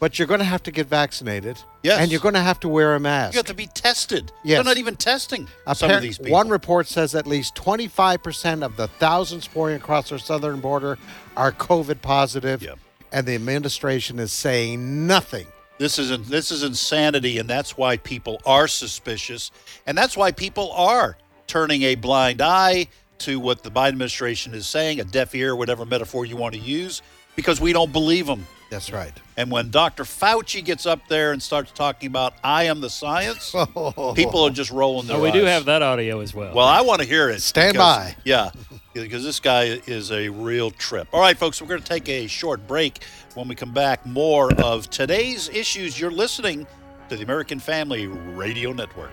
[0.00, 2.00] but you're going to have to get vaccinated, Yes.
[2.00, 3.34] and you're going to have to wear a mask.
[3.34, 4.30] you have to be tested.
[4.44, 4.56] Yes.
[4.58, 6.32] They're not even testing some of these people.
[6.32, 10.98] One report says at least 25% of the thousands pouring across our southern border
[11.36, 12.78] are COVID positive, Yep.
[13.12, 15.46] and the administration is saying nothing.
[15.78, 19.52] This is this is insanity, and that's why people are suspicious,
[19.86, 24.66] and that's why people are turning a blind eye to what the Biden administration is
[24.66, 27.00] saying, a deaf ear, whatever metaphor you want to use,
[27.36, 28.44] because we don't believe them.
[28.70, 29.12] That's right.
[29.36, 30.04] And when Dr.
[30.04, 34.12] Fauci gets up there and starts talking about "I am the science," oh.
[34.14, 36.54] people are just rolling their Oh, we do have that audio as well.
[36.54, 37.40] Well, I want to hear it.
[37.40, 38.16] Stand because- by.
[38.24, 38.50] Yeah,
[38.92, 41.08] because this guy is a real trip.
[41.12, 43.02] All right, folks, we're going to take a short break.
[43.34, 45.98] When we come back, more of today's issues.
[45.98, 46.66] You're listening
[47.08, 49.12] to the American Family Radio Network.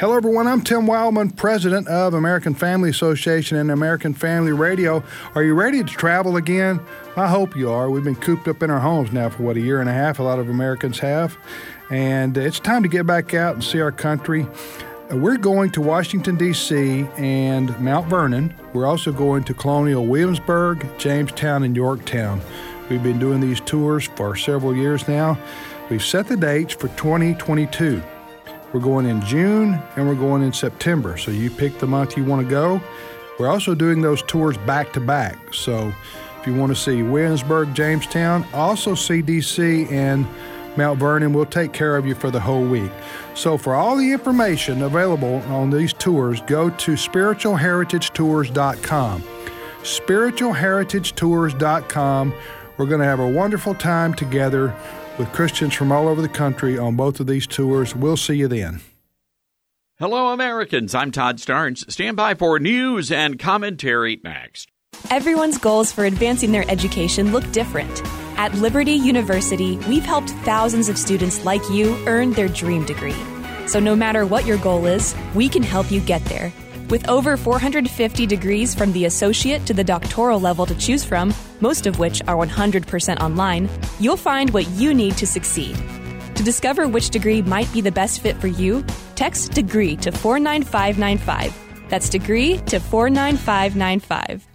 [0.00, 0.46] Hello, everyone.
[0.46, 5.04] I'm Tim Wildman, president of American Family Association and American Family Radio.
[5.34, 6.80] Are you ready to travel again?
[7.18, 7.90] I hope you are.
[7.90, 10.18] We've been cooped up in our homes now for what, a year and a half?
[10.18, 11.36] A lot of Americans have.
[11.90, 14.46] And it's time to get back out and see our country.
[15.10, 17.06] We're going to Washington, D.C.
[17.18, 18.54] and Mount Vernon.
[18.72, 22.40] We're also going to Colonial Williamsburg, Jamestown, and Yorktown.
[22.88, 25.38] We've been doing these tours for several years now.
[25.90, 28.02] We've set the dates for 2022.
[28.72, 31.16] We're going in June and we're going in September.
[31.16, 32.82] So you pick the month you want to go.
[33.38, 35.54] We're also doing those tours back to back.
[35.54, 35.90] So
[36.40, 40.24] if you want to see Williamsburg, Jamestown, also CDC and
[40.76, 42.92] Mount Vernon, we'll take care of you for the whole week.
[43.34, 49.24] So for all the information available on these tours, go to spiritualheritagetours.com.
[49.82, 52.34] Spiritualheritagetours.com.
[52.76, 54.72] We're going to have a wonderful time together
[55.20, 57.94] with Christians from all over the country on both of these tours.
[57.94, 58.80] We'll see you then.
[59.98, 60.94] Hello, Americans.
[60.94, 61.88] I'm Todd Starnes.
[61.92, 64.70] Stand by for news and commentary next.
[65.10, 68.02] Everyone's goals for advancing their education look different.
[68.38, 73.14] At Liberty University, we've helped thousands of students like you earn their dream degree.
[73.66, 76.50] So, no matter what your goal is, we can help you get there.
[76.88, 81.86] With over 450 degrees from the associate to the doctoral level to choose from, most
[81.86, 83.68] of which are 100% online,
[83.98, 85.76] you'll find what you need to succeed.
[86.34, 91.88] To discover which degree might be the best fit for you, text degree to 49595.
[91.90, 94.46] That's degree to 49595.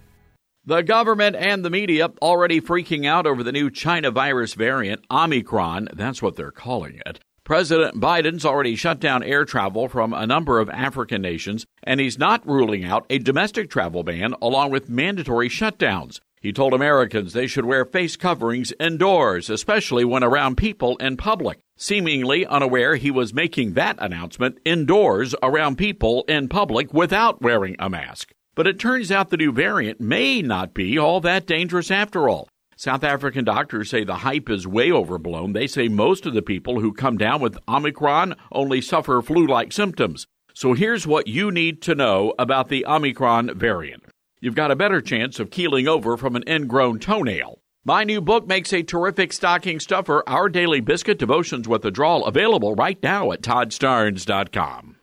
[0.64, 5.90] The government and the media already freaking out over the new China virus variant, Omicron.
[5.92, 7.20] That's what they're calling it.
[7.44, 12.18] President Biden's already shut down air travel from a number of African nations, and he's
[12.18, 16.18] not ruling out a domestic travel ban along with mandatory shutdowns.
[16.40, 21.58] He told Americans they should wear face coverings indoors, especially when around people in public.
[21.76, 27.90] Seemingly unaware he was making that announcement indoors around people in public without wearing a
[27.90, 28.32] mask.
[28.54, 32.48] But it turns out the new variant may not be all that dangerous after all.
[32.78, 35.52] South African doctors say the hype is way overblown.
[35.52, 39.72] They say most of the people who come down with Omicron only suffer flu like
[39.72, 40.26] symptoms.
[40.54, 44.05] So here's what you need to know about the Omicron variant.
[44.40, 47.60] You've got a better chance of keeling over from an ingrown toenail.
[47.84, 52.24] My new book makes a terrific stocking stuffer, Our Daily Biscuit Devotions with a Drawl,
[52.24, 54.96] available right now at toddstarnes.com.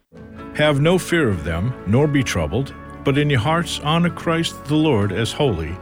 [0.56, 4.76] Have no fear of them, nor be troubled, but in your hearts honor Christ the
[4.76, 5.76] Lord as holy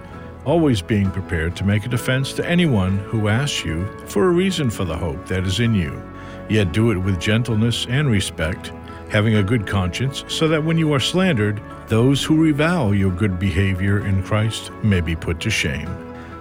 [0.45, 4.69] always being prepared to make a defense to anyone who asks you for a reason
[4.69, 6.01] for the hope that is in you,
[6.49, 8.71] yet do it with gentleness and respect,
[9.11, 13.37] having a good conscience, so that when you are slandered, those who revile your good
[13.37, 15.87] behavior in Christ may be put to shame.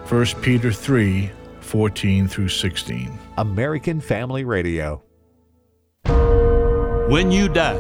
[0.09, 1.31] 1 Peter 3
[1.61, 3.17] 14 through 16.
[3.39, 5.03] American Family Radio.
[7.09, 7.79] When you die,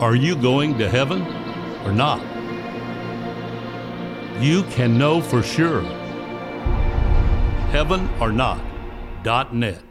[0.00, 1.22] are you going to heaven
[1.86, 2.20] or not?
[4.42, 5.82] you can know for sure.
[7.70, 9.82] Heaven or not.net.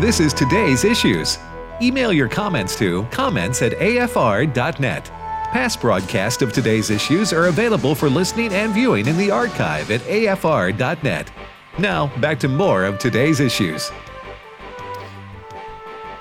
[0.00, 1.38] This is today's issues.
[1.80, 5.04] Email your comments to comments at afr.net.
[5.04, 10.00] Past broadcasts of today's issues are available for listening and viewing in the archive at
[10.00, 11.30] afr.net.
[11.78, 13.92] Now, back to more of today's issues.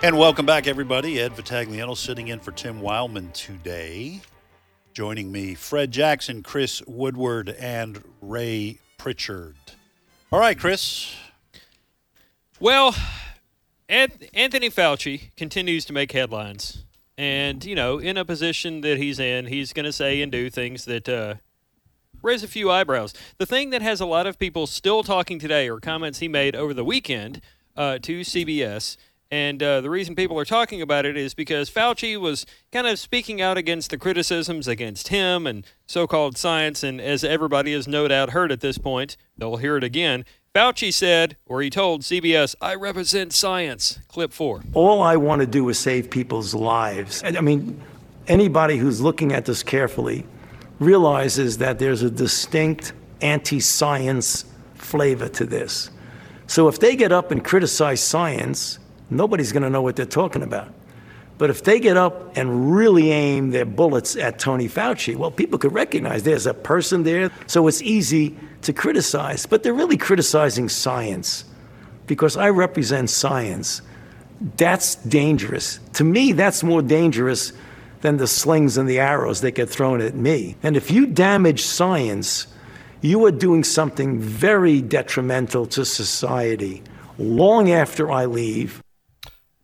[0.03, 1.19] And welcome back, everybody.
[1.19, 4.21] Ed Vitagliano sitting in for Tim Wildman today.
[4.93, 9.55] Joining me, Fred Jackson, Chris Woodward, and Ray Pritchard.
[10.31, 11.15] All right, Chris.
[12.59, 12.95] Well,
[13.93, 16.83] Anthony Fauci continues to make headlines.
[17.15, 20.49] And, you know, in a position that he's in, he's going to say and do
[20.49, 21.35] things that uh,
[22.23, 23.13] raise a few eyebrows.
[23.37, 26.55] The thing that has a lot of people still talking today are comments he made
[26.55, 27.39] over the weekend
[27.77, 28.97] uh, to CBS
[29.33, 32.99] and uh, the reason people are talking about it is because Fauci was kind of
[32.99, 36.83] speaking out against the criticisms against him and so called science.
[36.83, 40.23] And as everybody has no doubt heard at this point, they'll hear it again.
[40.53, 43.97] Fauci said, or he told CBS, I represent science.
[44.07, 44.61] Clip four.
[44.75, 47.23] All I want to do is save people's lives.
[47.23, 47.81] I mean,
[48.27, 50.27] anybody who's looking at this carefully
[50.79, 55.89] realizes that there's a distinct anti science flavor to this.
[56.45, 58.77] So if they get up and criticize science,
[59.09, 60.71] nobody's going to know what they're talking about.
[61.37, 65.57] But if they get up and really aim their bullets at Tony Fauci, well, people
[65.57, 69.45] could recognize there's a person there, so it's easy to criticize.
[69.45, 71.45] But they're really criticizing science
[72.07, 73.81] because I represent science.
[74.57, 75.79] That's dangerous.
[75.93, 77.53] To me, that's more dangerous
[78.01, 80.55] than the slings and the arrows that get thrown at me.
[80.61, 82.47] And if you damage science,
[83.01, 86.83] you are doing something very detrimental to society
[87.17, 88.83] long after I leave.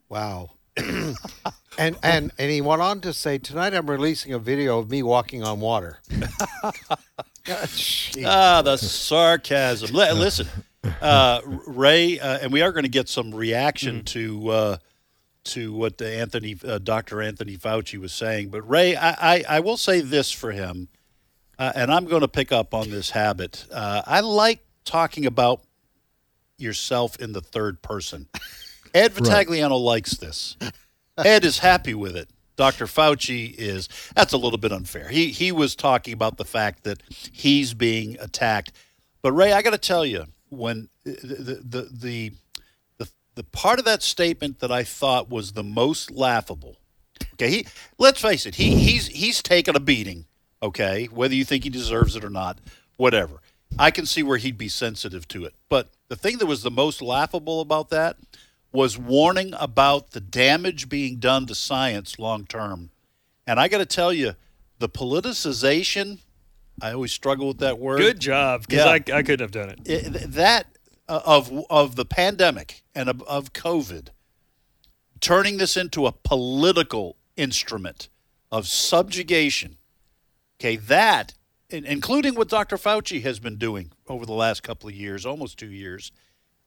[0.08, 0.52] Wow.
[1.80, 5.02] and and and he went on to say, tonight I'm releasing a video of me
[5.02, 6.00] walking on water.
[8.26, 9.96] ah, the sarcasm.
[9.96, 10.48] Li- listen,
[11.02, 14.78] uh, Ray, uh, and we are going to get some reaction to uh,
[15.46, 17.22] to what Anthony, uh, Dr.
[17.22, 18.50] Anthony Fauci was saying.
[18.50, 20.90] But Ray, I, I, I will say this for him,
[21.58, 23.66] uh, and I'm going to pick up on this habit.
[23.72, 25.62] Uh, I like talking about
[26.58, 28.28] yourself in the third person.
[28.94, 30.58] Ed Vitagliano likes this.
[31.26, 32.30] Ed is happy with it.
[32.56, 32.88] Dr.
[32.88, 35.08] Fauci is that's a little bit unfair.
[35.08, 37.02] He he was talking about the fact that
[37.32, 38.74] he's being attacked.
[39.22, 42.32] But Ray, I got to tell you, when uh, the the the
[42.98, 46.76] the, the part of that statement that I thought was the most laughable.
[47.34, 50.26] Okay, he let's face it, he he's he's taken a beating.
[50.62, 52.60] Okay, whether you think he deserves it or not,
[52.98, 53.42] whatever.
[53.78, 55.54] I can see where he'd be sensitive to it.
[55.70, 58.18] But the thing that was the most laughable about that
[58.72, 62.92] was warning about the damage being done to science long term.
[63.48, 64.36] And I got to tell you,
[64.78, 66.20] the politicization,
[66.82, 67.98] I always struggle with that word.
[67.98, 69.80] Good job, because I, I couldn't have done it.
[69.86, 70.68] it that
[71.08, 74.10] uh, of of the pandemic and of, of COVID,
[75.20, 78.10] turning this into a political instrument
[78.52, 79.78] of subjugation.
[80.60, 81.34] Okay, that,
[81.70, 82.78] including what Dr.
[82.78, 86.12] Fauci has been doing over the last couple of years, almost two years,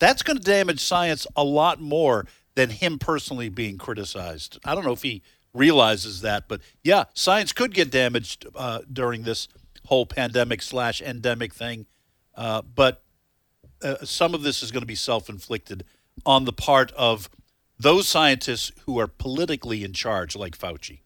[0.02, 4.58] that's going to damage science a lot more than him personally being criticized.
[4.64, 5.22] I don't know if he
[5.54, 9.46] realizes that, but yeah, science could get damaged uh, during this
[9.86, 11.86] whole pandemic slash endemic thing.
[12.34, 13.04] Uh, but
[13.80, 15.84] uh, some of this is going to be self inflicted
[16.26, 17.30] on the part of
[17.78, 20.98] those scientists who are politically in charge, like Fauci.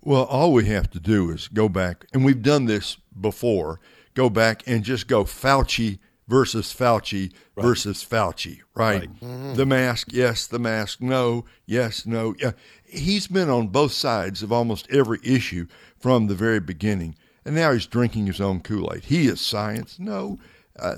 [0.00, 3.80] Well, all we have to do is go back, and we've done this before,
[4.14, 7.64] go back and just go Fauci versus Fauci right.
[7.64, 9.00] versus Fauci, right?
[9.00, 9.20] right.
[9.20, 9.54] Mm-hmm.
[9.54, 12.34] The mask, yes, the mask, no, yes, no.
[12.38, 12.52] Yeah.
[12.84, 15.66] He's been on both sides of almost every issue
[15.98, 17.16] from the very beginning.
[17.44, 19.04] And now he's drinking his own Kool-Aid.
[19.04, 19.98] He is science.
[19.98, 20.38] No,
[20.78, 20.96] uh,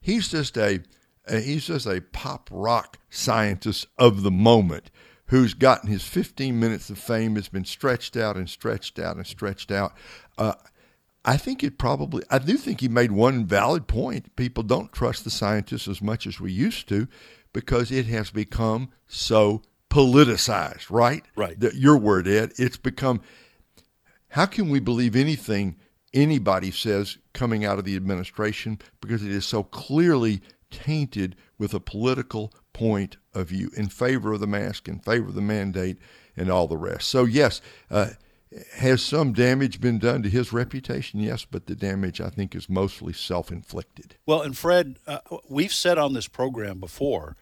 [0.00, 0.80] he's just a
[1.26, 4.90] uh, he's just a pop rock scientist of the moment
[5.26, 9.26] who's gotten his 15 minutes of fame has been stretched out and stretched out and
[9.26, 9.94] stretched out.
[10.36, 10.52] Uh,
[11.24, 14.36] I think it probably, I do think he made one valid point.
[14.36, 17.08] People don't trust the scientists as much as we used to
[17.52, 21.24] because it has become so politicized, right?
[21.34, 21.58] Right.
[21.58, 22.52] The, your word, Ed.
[22.58, 23.22] It's become,
[24.28, 25.76] how can we believe anything
[26.12, 31.80] anybody says coming out of the administration because it is so clearly tainted with a
[31.80, 35.98] political point of view in favor of the mask, in favor of the mandate,
[36.36, 37.08] and all the rest.
[37.08, 37.60] So, yes,
[37.90, 38.10] uh,
[38.74, 41.20] has some damage been done to his reputation?
[41.20, 44.16] Yes, but the damage I think is mostly self inflicted.
[44.26, 47.36] Well, and Fred, uh, we've said on this program before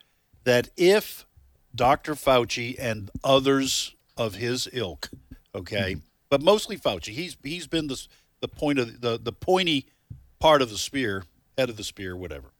[0.45, 1.27] that if
[1.75, 2.15] Dr.
[2.15, 5.11] Fauci and others of his ilk,
[5.55, 6.01] okay, mm-hmm.
[6.29, 8.07] but mostly Fauci, he's he's been the
[8.41, 9.87] the point of the the pointy
[10.39, 11.25] part of the spear,
[11.59, 12.53] head of the spear, whatever.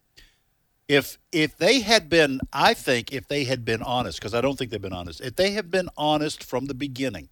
[0.87, 4.57] If if they had been, I think if they had been honest, because I don't
[4.57, 7.29] think they've been honest, if they have been honest from the beginning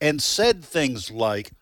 [0.00, 1.52] and said things like,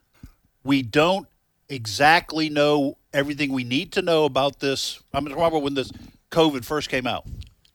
[0.63, 1.29] We don't
[1.69, 5.01] exactly know everything we need to know about this.
[5.13, 5.93] I'm talking about when this
[6.31, 7.27] COVID first came out.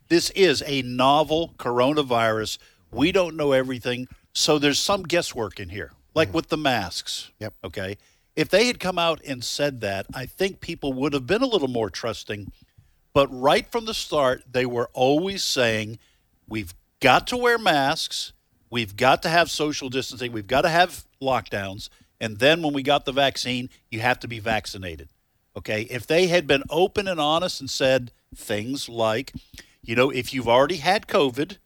[0.10, 2.58] This is a novel coronavirus.
[2.92, 4.08] We don't know everything.
[4.34, 6.38] So there's some guesswork in here, like mm-hmm.
[6.38, 7.32] with the masks.
[7.40, 7.54] Yep.
[7.64, 7.98] Okay.
[8.36, 11.48] If they had come out and said that, I think people would have been a
[11.48, 12.52] little more trusting.
[13.14, 16.00] But right from the start, they were always saying,
[16.48, 18.34] we've got to wear masks.
[18.70, 20.32] We've got to have social distancing.
[20.32, 21.90] We've got to have lockdowns.
[22.22, 25.10] And then when we got the vaccine, you have to be vaccinated.
[25.58, 25.84] Okay.
[25.84, 29.34] If they had been open and honest and said things like,
[29.82, 31.58] you know, if you've already had COVID,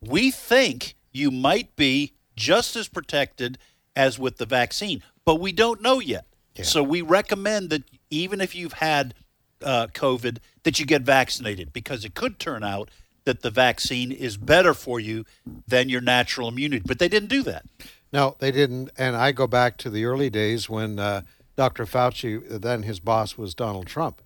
[0.00, 3.58] we think you might be just as protected
[3.96, 6.26] as with the vaccine, but we don't know yet.
[6.54, 6.64] Yeah.
[6.64, 9.14] So we recommend that even if you've had
[9.62, 12.90] uh, COVID, that you get vaccinated because it could turn out
[13.24, 15.24] that the vaccine is better for you
[15.66, 16.82] than your natural immunity.
[16.84, 17.64] But they didn't do that.
[18.12, 18.90] No, they didn't.
[18.98, 21.22] And I go back to the early days when uh,
[21.56, 21.86] Dr.
[21.86, 24.22] Fauci, then his boss was Donald Trump.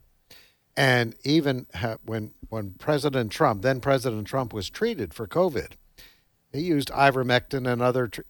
[0.76, 1.66] And even
[2.04, 5.72] when when President Trump, then President Trump, was treated for COVID,
[6.52, 8.08] he used ivermectin and other.
[8.08, 8.22] Tr-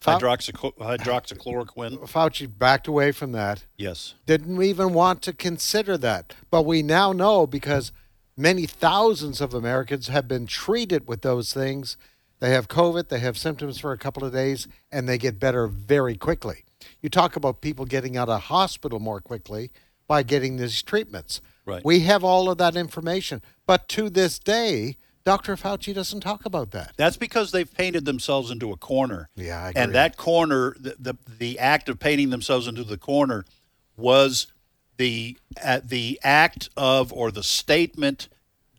[0.00, 1.98] hydroxychloroquine.
[2.08, 3.64] Fauci backed away from that.
[3.76, 4.14] Yes.
[4.26, 6.34] Didn't even want to consider that.
[6.50, 7.90] But we now know because
[8.36, 11.96] many thousands of Americans have been treated with those things
[12.40, 15.66] They have COVID, they have symptoms for a couple of days, and they get better
[15.66, 16.64] very quickly.
[17.00, 19.70] You talk about people getting out of hospital more quickly
[20.06, 21.40] by getting these treatments.
[21.64, 21.82] Right.
[21.84, 23.40] We have all of that information.
[23.66, 25.56] But to this day, Dr.
[25.56, 26.92] Fauci doesn't talk about that.
[26.98, 29.30] That's because they've painted themselves into a corner.
[29.36, 29.82] Yeah, I agree.
[29.82, 33.46] And that corner, the, the the act of painting themselves into the corner,
[33.96, 34.48] was
[34.96, 38.28] the uh, the act of or the statement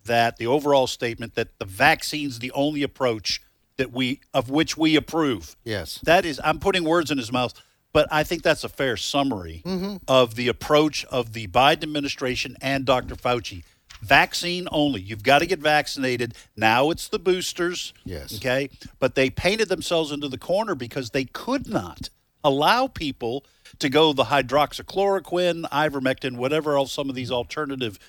[0.05, 3.41] that the overall statement that the vaccine's the only approach
[3.78, 5.55] that we of which we approve.
[5.63, 5.99] Yes.
[6.03, 7.53] That is, I'm putting words in his mouth,
[7.91, 10.01] but I think that's a fair summary Mhm.
[10.07, 13.16] of the approach of the Biden administration and Dr.
[13.16, 13.63] Fauci.
[14.01, 15.01] Vaccine only.
[15.01, 16.36] You've got to get vaccinated.
[16.55, 17.93] Now it's the boosters.
[18.03, 18.36] Yes.
[18.36, 18.70] Okay.
[18.99, 22.09] But they painted themselves into the corner because they could not
[22.43, 23.45] allow people
[23.80, 27.99] to go the hydroxychloroquine, ivermectin, whatever else some of these alternative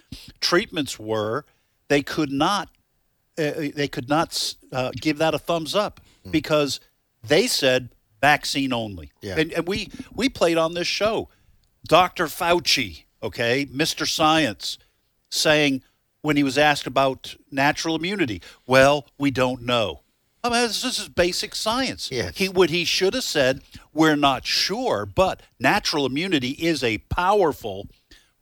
[0.40, 1.44] treatments were.
[1.88, 2.70] They could not.
[3.38, 6.00] Uh, they could not uh, give that a thumbs up
[6.30, 6.80] because
[7.22, 7.90] they said
[8.20, 9.12] vaccine only.
[9.20, 9.38] Yeah.
[9.38, 11.28] And, and we we played on this show,
[11.86, 12.26] Dr.
[12.26, 14.08] Fauci, okay, Mr.
[14.08, 14.78] Science,
[15.30, 15.82] saying
[16.22, 20.00] when he was asked about natural immunity, well, we don't know.
[20.46, 22.10] I mean, this, this is basic science.
[22.10, 22.36] Yes.
[22.36, 27.88] He what he should have said, we're not sure, but natural immunity is a powerful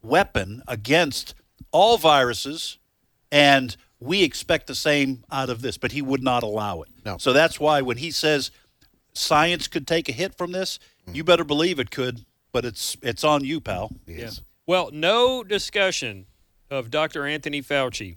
[0.02, 1.34] weapon against
[1.72, 2.78] all viruses,
[3.32, 5.78] and we expect the same out of this.
[5.78, 6.88] But he would not allow it.
[7.04, 7.18] No.
[7.18, 8.50] So that's why when he says
[9.12, 10.78] science could take a hit from this,
[11.12, 11.26] you mm.
[11.26, 12.24] better believe it could.
[12.52, 13.92] But it's it's on you, pal.
[14.06, 14.40] Yes.
[14.66, 16.26] Well, no discussion
[16.70, 17.26] of Dr.
[17.26, 18.16] Anthony Fauci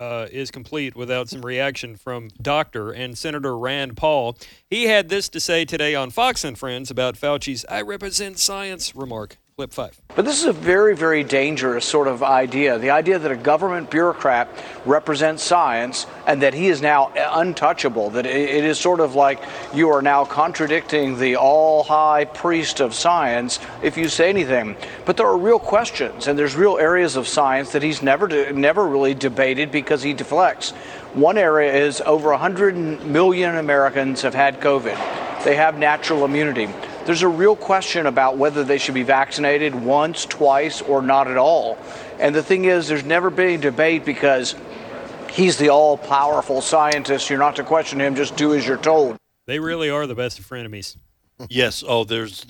[0.00, 2.90] uh, is complete without some reaction from Dr.
[2.90, 4.36] and Senator Rand Paul.
[4.68, 8.94] He had this to say today on Fox and Friends about Fauci's I represent science
[8.94, 9.38] remark.
[9.58, 10.00] Clip five.
[10.14, 12.78] But this is a very, very dangerous sort of idea.
[12.78, 14.48] The idea that a government bureaucrat
[14.86, 19.42] represents science and that he is now untouchable, that it is sort of like
[19.74, 24.76] you are now contradicting the all high priest of science if you say anything.
[25.04, 28.86] But there are real questions and there's real areas of science that he's never, never
[28.86, 30.70] really debated because he deflects.
[31.14, 35.42] One area is over 100 million Americans have had COVID.
[35.42, 36.68] They have natural immunity.
[37.08, 41.38] There's a real question about whether they should be vaccinated once, twice, or not at
[41.38, 41.78] all.
[42.18, 44.54] And the thing is, there's never been a debate because
[45.30, 47.30] he's the all powerful scientist.
[47.30, 49.16] You're not to question him, just do as you're told.
[49.46, 50.98] They really are the best of frenemies.
[51.48, 51.82] Yes.
[51.88, 52.44] Oh, there's,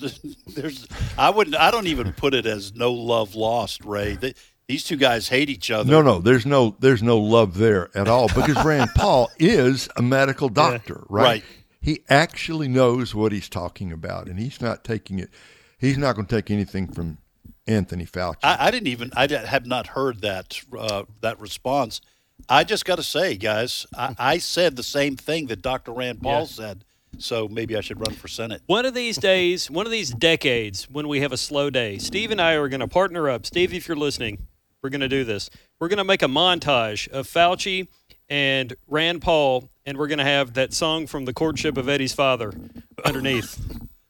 [0.47, 0.85] there's.
[1.17, 1.55] I wouldn't.
[1.55, 4.17] I don't even put it as no love lost, Ray.
[4.17, 4.33] They,
[4.67, 5.89] these two guys hate each other.
[5.89, 10.01] No, no, there's no there's no love there at all because Rand Paul is a
[10.01, 11.23] medical doctor, right?
[11.23, 11.43] Right.
[11.81, 15.29] He actually knows what he's talking about, and he's not taking it.
[15.77, 17.19] He's not going to take anything from
[17.67, 18.35] Anthony Fauci.
[18.43, 19.11] I, I didn't even.
[19.15, 22.01] I di- have not heard that uh, that response.
[22.49, 25.91] I just got to say, guys, I, I said the same thing that Dr.
[25.93, 26.45] Rand Paul Yeah.
[26.45, 26.85] said.
[27.17, 28.61] So maybe I should run for Senate.
[28.67, 32.29] One of these days, one of these decades, when we have a slow day, Steve
[32.31, 33.45] and I are going to partner up.
[33.47, 34.47] Steve, if you're listening,
[34.83, 35.49] we're going to do this.
[35.79, 37.87] We're going to make a montage of Fauci
[38.29, 42.13] and Rand Paul, and we're going to have that song from The Courtship of Eddie's
[42.13, 42.53] Father
[43.03, 43.59] underneath.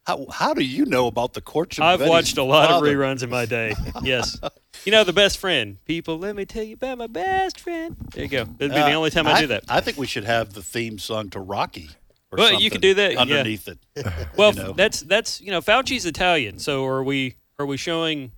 [0.05, 1.84] How, how do you know about the courtship?
[1.84, 2.88] I've of Eddie's watched a lot father?
[2.88, 3.74] of reruns in my day.
[4.01, 4.39] Yes.
[4.86, 5.78] You know, the best friend.
[5.86, 7.95] People, let me tell you about my best friend.
[8.13, 8.41] There you go.
[8.41, 9.65] It'd be the Uh, only time I, do that.
[9.70, 11.89] I think we should have the theme song to Rocky.
[12.32, 13.20] Or Well, you could do that, yeah.
[13.20, 13.78] underneath it.
[14.38, 14.74] Well, you know?
[14.74, 18.32] that's that's you know Fauci's Italian, so are we are we showing?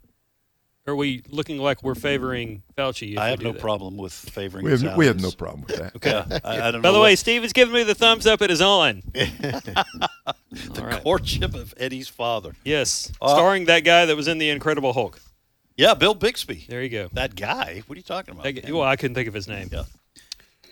[0.88, 3.16] Are we looking like we're favoring Fauci?
[3.16, 3.62] I have no that?
[3.62, 4.66] problem with favoring.
[4.66, 5.96] we have we have no problem with that.
[5.96, 6.12] Okay.
[6.44, 8.42] I, I don't By know the way, what- Steve is giving me the thumbs up.
[8.42, 9.04] It is on.
[9.14, 12.56] the courtship of Eddie's father.
[12.64, 15.20] Yes, Uh, starring that guy that was in the Incredible Hulk.
[15.78, 16.66] Yeah, Bill Bixby.
[16.68, 17.10] There you go.
[17.14, 17.84] That guy.
[17.86, 18.44] What are you talking about?
[18.44, 19.70] That well, I couldn't think of his name.
[19.72, 19.84] Yeah.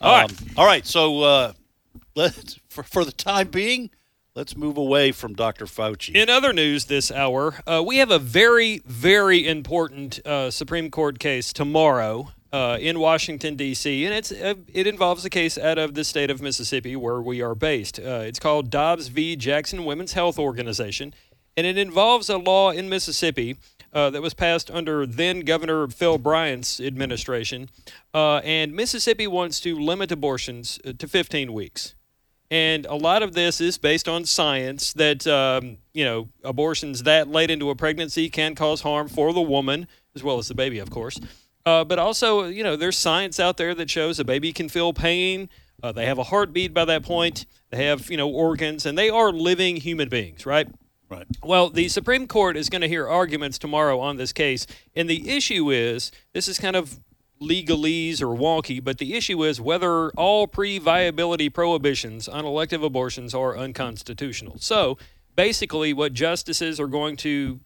[0.02, 0.30] All right.
[0.30, 0.86] Um, all right.
[0.86, 1.54] So uh,
[2.16, 3.90] let's for, for the time being,
[4.40, 5.66] let's move away from Dr.
[5.66, 6.16] Fauci.
[6.16, 11.20] In other news this hour, uh, we have a very, very important uh, Supreme Court
[11.20, 15.94] case tomorrow uh, in Washington D.C., and it's uh, it involves a case out of
[15.94, 18.00] the state of Mississippi where we are based.
[18.00, 19.36] Uh, it's called Dobbs v.
[19.36, 21.14] Jackson Women's Health Organization,
[21.58, 23.58] and it involves a law in Mississippi.
[23.92, 27.68] Uh, that was passed under then Governor Phil Bryant's administration.
[28.14, 31.96] And Mississippi wants to limit abortions to 15 weeks.
[32.52, 37.28] And a lot of this is based on science that, um, you know, abortions that
[37.28, 40.80] late into a pregnancy can cause harm for the woman, as well as the baby,
[40.80, 41.20] of course.
[41.66, 44.94] Uh, but also, you know, there's science out there that shows a baby can feel
[44.94, 45.50] pain.
[45.84, 47.46] Uh, they have a heartbeat by that point.
[47.70, 50.68] They have, you know, organs, and they are living human beings, right?
[51.10, 51.26] Right.
[51.44, 55.30] Well, the Supreme Court is going to hear arguments tomorrow on this case, and the
[55.30, 57.00] issue is this is kind of
[57.42, 63.34] legalese or wonky, but the issue is whether all pre viability prohibitions on elective abortions
[63.34, 64.58] are unconstitutional.
[64.60, 64.98] So
[65.36, 67.60] basically, what justices are going to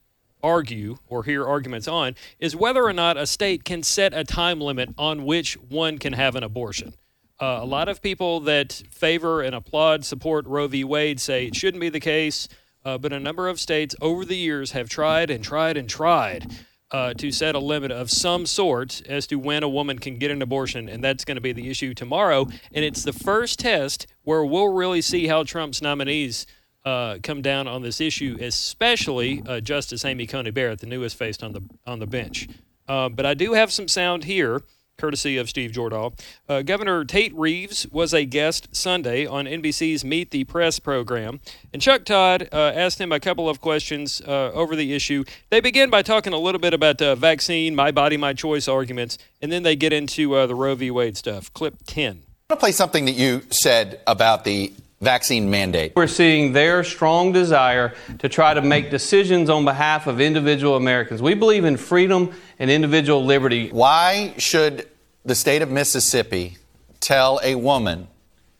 [0.44, 4.60] argue or hear arguments on is whether or not a state can set a time
[4.60, 6.94] limit on which one can have an abortion.
[7.42, 10.84] Uh, a lot of people that favor and applaud, support Roe v.
[10.84, 12.48] Wade say it shouldn't be the case,
[12.86, 16.52] uh, but a number of states over the years have tried and tried and tried
[16.94, 20.30] uh, to set a limit of some sort as to when a woman can get
[20.30, 22.48] an abortion, and that's going to be the issue tomorrow.
[22.72, 26.46] And it's the first test where we'll really see how Trump's nominees
[26.86, 31.42] uh, come down on this issue, especially uh, Justice Amy Coney Barrett, the newest face
[31.42, 32.48] on the on the bench.
[32.88, 34.62] Uh, but I do have some sound here
[35.04, 36.18] courtesy of Steve Jordahl.
[36.48, 41.42] Uh, Governor Tate Reeves was a guest Sunday on NBC's Meet the Press program,
[41.74, 45.26] and Chuck Todd uh, asked him a couple of questions uh, over the issue.
[45.50, 49.18] They begin by talking a little bit about the vaccine, my body, my choice arguments,
[49.42, 50.90] and then they get into uh, the Roe v.
[50.90, 51.54] Wade stuff.
[51.54, 52.08] Clip 10.
[52.08, 54.72] I want to play something that you said about the
[55.04, 55.92] vaccine mandate.
[55.96, 61.22] We're seeing their strong desire to try to make decisions on behalf of individual Americans.
[61.22, 63.70] We believe in freedom and individual liberty.
[63.70, 64.88] Why should
[65.26, 66.58] the state of Mississippi
[67.00, 68.08] tell a woman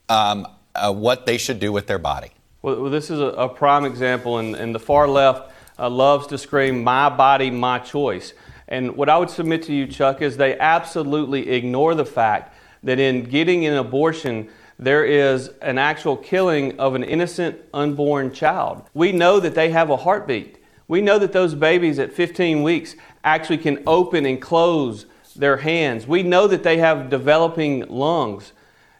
[0.08, 2.30] um, uh, what they should do with their body?
[2.62, 6.38] Well, this is a, a prime example, and, and the far left uh, loves to
[6.38, 8.32] scream, My body, my choice.
[8.68, 12.98] And what I would submit to you, Chuck, is they absolutely ignore the fact that
[12.98, 14.48] in getting an abortion,
[14.78, 18.88] there is an actual killing of an innocent unborn child.
[18.94, 20.62] We know that they have a heartbeat.
[20.88, 26.06] We know that those babies at 15 weeks actually can open and close their hands.
[26.06, 28.52] We know that they have developing lungs.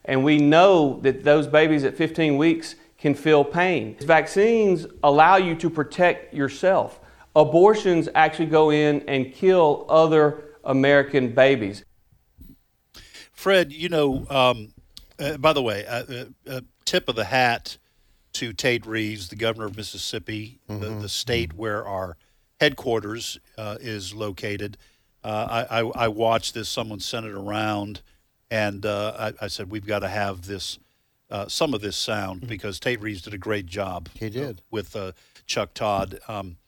[0.05, 3.97] And we know that those babies at 15 weeks can feel pain.
[4.01, 7.01] Vaccines allow you to protect yourself.
[7.37, 11.85] Abortions actually go in and kill other American babies.
[13.33, 14.73] Fred, you know, um,
[15.19, 17.79] uh, by the way, uh, uh, uh, tip of the hat
[18.35, 20.81] to Tate Reeves, the governor of Mississippi, mm-hmm.
[20.81, 21.59] the, the, state mm-hmm.
[21.59, 22.17] where our
[22.61, 24.77] headquarters uh, is located.
[25.25, 26.69] Uh, I, I, I, watched this.
[26.69, 28.03] Someone sent it around,
[28.51, 30.79] and I, I, said we've got to have this,
[31.49, 32.51] some of this sound mm-hmm.
[32.51, 34.11] because Tate Reeves did a great job.
[34.15, 34.95] He did with
[35.47, 36.21] Chuck Todd.
[36.29, 36.59] Um,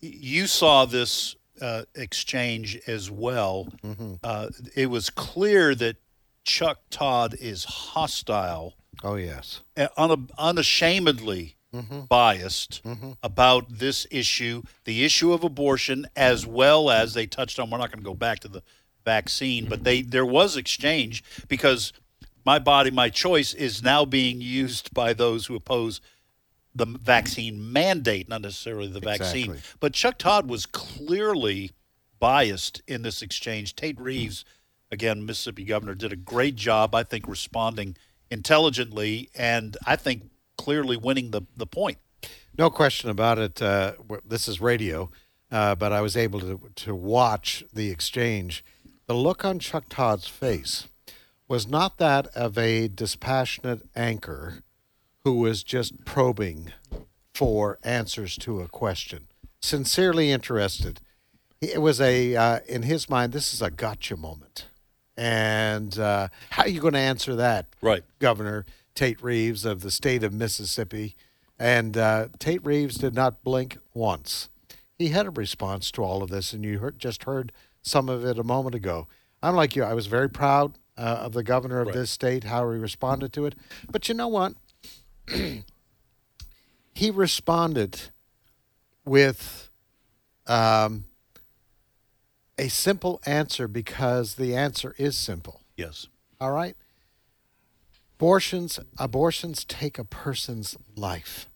[0.00, 3.68] you saw this uh, exchange as well.
[3.84, 4.14] Mm-hmm.
[4.22, 5.96] Uh, it was clear that
[6.44, 8.74] Chuck Todd is hostile.
[9.04, 9.62] Oh yes,
[9.96, 12.00] un- unashamedly mm-hmm.
[12.02, 13.12] biased mm-hmm.
[13.22, 17.70] about this issue, the issue of abortion, as well as they touched on.
[17.70, 18.62] We're not going to go back to the
[19.04, 21.92] vaccine, but they there was exchange because
[22.44, 26.00] my body, my choice is now being used by those who oppose
[26.74, 29.50] the vaccine mandate, not necessarily the vaccine.
[29.50, 29.76] Exactly.
[29.80, 31.72] But Chuck Todd was clearly
[32.20, 33.74] biased in this exchange.
[33.74, 34.44] Tate Reeves
[34.90, 37.96] again, Mississippi governor did a great job, I think, responding
[38.30, 41.96] intelligently and I think clearly winning the, the point.
[42.58, 43.62] No question about it.
[43.62, 43.92] Uh,
[44.26, 45.10] this is radio,
[45.50, 48.62] uh, but I was able to, to watch the exchange.
[49.06, 50.88] The look on Chuck Todd's face
[51.46, 54.62] was not that of a dispassionate anchor
[55.24, 56.72] who was just probing
[57.32, 59.28] for answers to a question,
[59.62, 61.00] sincerely interested.
[61.60, 64.66] It was a, uh, in his mind, this is a gotcha moment.
[65.16, 68.66] And uh, how are you going to answer that, right, Governor
[68.98, 71.14] Tate Reeves of the state of Mississippi?
[71.56, 74.50] And uh, Tate Reeves did not blink once.
[74.98, 78.24] He had a response to all of this, and you heard, just heard some of
[78.24, 79.06] it a moment ago.
[79.40, 79.84] I'm like you.
[79.84, 81.94] I was very proud uh, of the governor of right.
[81.94, 83.54] this state, how he responded to it.
[83.88, 84.54] But you know what?
[86.92, 88.10] he responded
[89.04, 89.70] with
[90.48, 91.04] um,
[92.58, 95.60] a simple answer because the answer is simple.
[95.76, 96.08] Yes.
[96.40, 96.76] All right.
[98.18, 101.48] Abortions abortions take a person's life.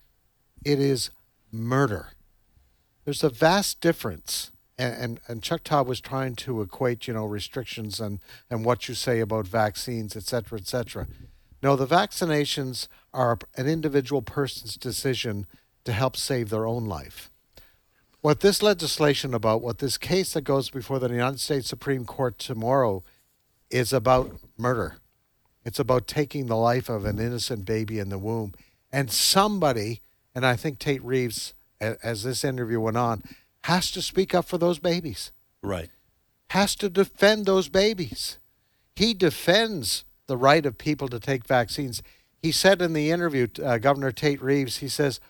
[0.64, 1.10] It is
[1.50, 2.12] murder.
[3.04, 4.52] There's a vast difference.
[4.78, 8.88] And, and, and Chuck Todd was trying to equate, you know, restrictions and, and what
[8.88, 11.08] you say about vaccines, et cetera, et cetera.
[11.62, 15.46] No, the vaccinations are an individual person's decision
[15.84, 17.32] to help save their own life
[18.22, 22.38] what this legislation about, what this case that goes before the United States Supreme Court
[22.38, 23.02] tomorrow
[23.68, 24.94] is about murder.
[25.64, 28.54] It's about taking the life of an innocent baby in the womb.
[28.90, 30.00] And somebody,
[30.34, 33.22] and I think Tate Reeves, as this interview went on,
[33.64, 35.32] has to speak up for those babies.
[35.62, 35.90] Right.
[36.50, 38.38] Has to defend those babies.
[38.96, 42.02] He defends the right of people to take vaccines.
[42.40, 45.20] He said in the interview, uh, Governor Tate Reeves, he says,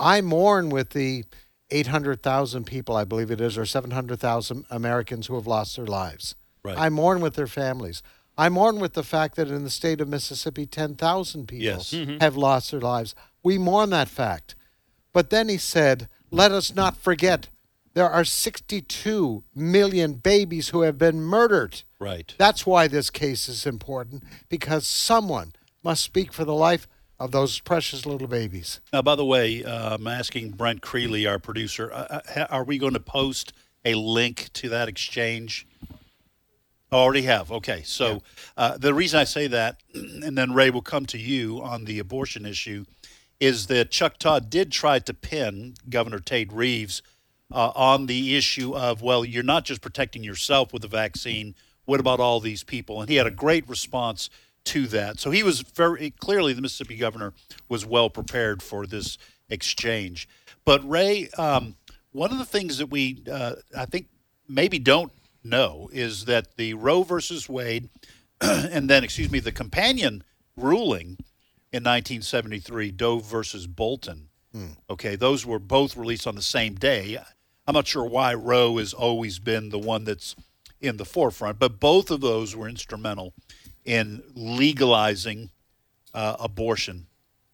[0.00, 1.24] I mourn with the
[1.70, 6.34] 800,000 people, I believe it is, or 700,000 Americans who have lost their lives.
[6.62, 6.78] Right.
[6.78, 8.02] I mourn with their families.
[8.36, 11.90] I mourn with the fact that in the state of Mississippi, 10,000 people Yes.
[11.92, 12.20] Mhm.
[12.20, 13.14] have lost their lives.
[13.42, 14.54] We mourn that fact.
[15.12, 17.48] But then he said, let us not forget
[17.94, 21.82] there are 62 million babies who have been murdered.
[22.00, 22.34] Right.
[22.36, 25.52] That's why this case is important because someone
[25.84, 26.88] must speak for the life
[27.20, 28.80] of those precious little babies.
[28.92, 32.78] Now, by the way, uh, I'm asking Brent Creeley, our producer, uh, uh, are we
[32.78, 33.52] going to post
[33.84, 35.64] a link to that exchange?
[36.92, 37.50] Already have.
[37.50, 37.82] Okay.
[37.84, 38.22] So
[38.56, 41.98] uh, the reason I say that, and then Ray will come to you on the
[41.98, 42.84] abortion issue,
[43.40, 47.02] is that Chuck Todd did try to pin Governor Tate Reeves
[47.52, 51.54] uh, on the issue of, well, you're not just protecting yourself with the vaccine.
[51.84, 53.00] What about all these people?
[53.00, 54.30] And he had a great response
[54.64, 55.20] to that.
[55.20, 57.34] So he was very clearly the Mississippi governor
[57.68, 59.18] was well prepared for this
[59.48, 60.28] exchange.
[60.64, 61.76] But Ray, um,
[62.12, 64.06] one of the things that we uh, I think
[64.48, 65.12] maybe don't
[65.44, 67.88] know is that the Roe versus Wade,
[68.40, 70.24] and then excuse me, the companion
[70.56, 71.18] ruling
[71.72, 74.28] in 1973, Doe versus Bolton.
[74.88, 77.18] Okay, those were both released on the same day.
[77.66, 80.36] I'm not sure why Roe has always been the one that's
[80.80, 83.32] in the forefront, but both of those were instrumental
[83.84, 85.50] in legalizing
[86.12, 87.06] uh, abortion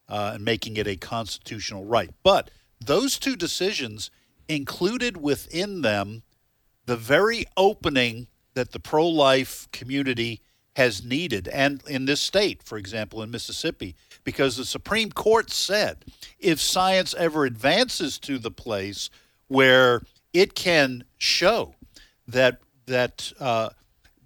[0.09, 2.11] uh, and making it a constitutional right.
[2.23, 2.51] But
[2.85, 4.11] those two decisions
[4.49, 6.23] included within them
[6.91, 10.41] the very opening that the pro life community
[10.75, 16.05] has needed, and in this state, for example, in Mississippi, because the Supreme Court said
[16.41, 19.09] if science ever advances to the place
[19.47, 21.77] where it can show
[22.27, 23.69] that that uh,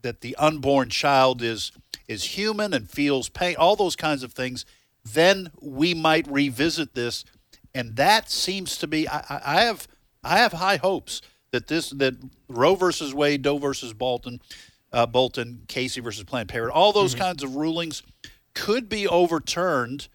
[0.00, 1.70] that the unborn child is
[2.08, 4.64] is human and feels pain, all those kinds of things,
[5.04, 7.26] then we might revisit this.
[7.74, 9.86] And that seems to be I, I have
[10.22, 11.20] I have high hopes
[11.54, 12.16] that this that
[12.48, 14.40] Roe versus Wade, Doe versus Bolton,
[14.92, 18.02] uh, Bolton, Casey versus Planned Parenthood, all those kinds of rulings
[18.54, 20.08] could be overturned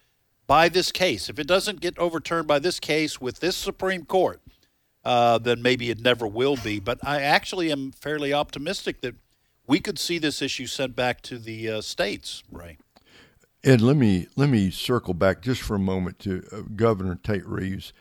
[0.48, 1.30] by this case.
[1.30, 4.42] If it doesn't get overturned by this case with this Supreme Court,
[5.06, 6.78] uh, then maybe it never will be.
[6.82, 9.16] But I actually am fairly optimistic that
[9.66, 12.78] we could see this issue sent back to the uh, states, Ray.
[13.64, 17.46] Ed, let me let me circle back just for a moment to uh, Governor Tate
[17.46, 17.94] Reeves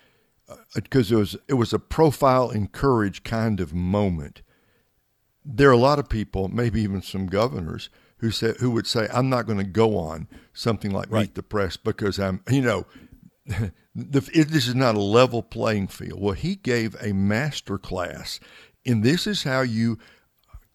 [0.48, 4.42] Uh, because it was it was a profile and courage kind of moment.
[5.44, 9.08] There are a lot of people, maybe even some governors, who said who would say,
[9.12, 12.86] "I'm not going to go on something like Meet the Press because I'm, you know."
[13.94, 16.20] The, it, this is not a level playing field.
[16.20, 18.38] Well, he gave a master class,
[18.86, 19.98] and this is how you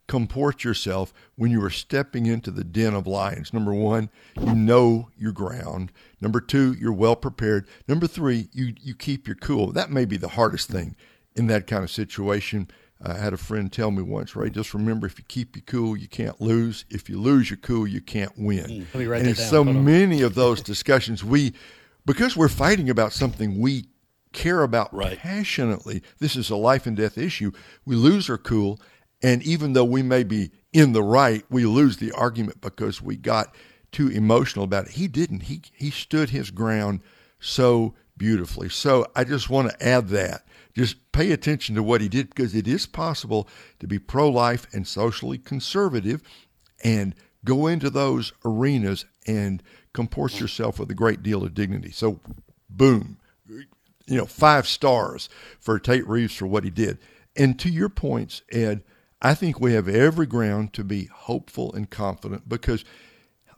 [0.07, 3.53] comport yourself when you are stepping into the den of lions.
[3.53, 5.91] Number one, you know your ground.
[6.19, 7.67] Number two, you're well prepared.
[7.87, 9.71] Number three, you, you keep your cool.
[9.71, 10.95] That may be the hardest thing
[11.35, 12.69] in that kind of situation.
[13.05, 14.51] I had a friend tell me once, right?
[14.51, 16.85] just remember if you keep your cool, you can't lose.
[16.89, 18.65] If you lose your cool, you can't win.
[18.65, 18.85] Mm.
[18.93, 19.49] Let me write and that down.
[19.49, 19.85] so Hold on.
[19.85, 21.53] many of those discussions we
[22.05, 23.85] because we're fighting about something we
[24.33, 26.01] care about passionately.
[26.19, 27.51] This is a life and death issue.
[27.85, 28.79] We lose our cool,
[29.23, 33.15] and even though we may be in the right, we lose the argument because we
[33.15, 33.55] got
[33.91, 34.91] too emotional about it.
[34.91, 35.43] He didn't.
[35.43, 37.01] He he stood his ground
[37.39, 38.69] so beautifully.
[38.69, 40.45] So I just want to add that.
[40.75, 43.47] Just pay attention to what he did because it is possible
[43.79, 46.21] to be pro-life and socially conservative
[46.83, 47.13] and
[47.45, 49.61] go into those arenas and
[49.93, 51.91] comport yourself with a great deal of dignity.
[51.91, 52.19] So,
[52.69, 53.17] boom,
[53.47, 56.97] you know, five stars for Tate Reeves for what he did.
[57.35, 58.83] And to your points, Ed,
[59.23, 62.83] I think we have every ground to be hopeful and confident because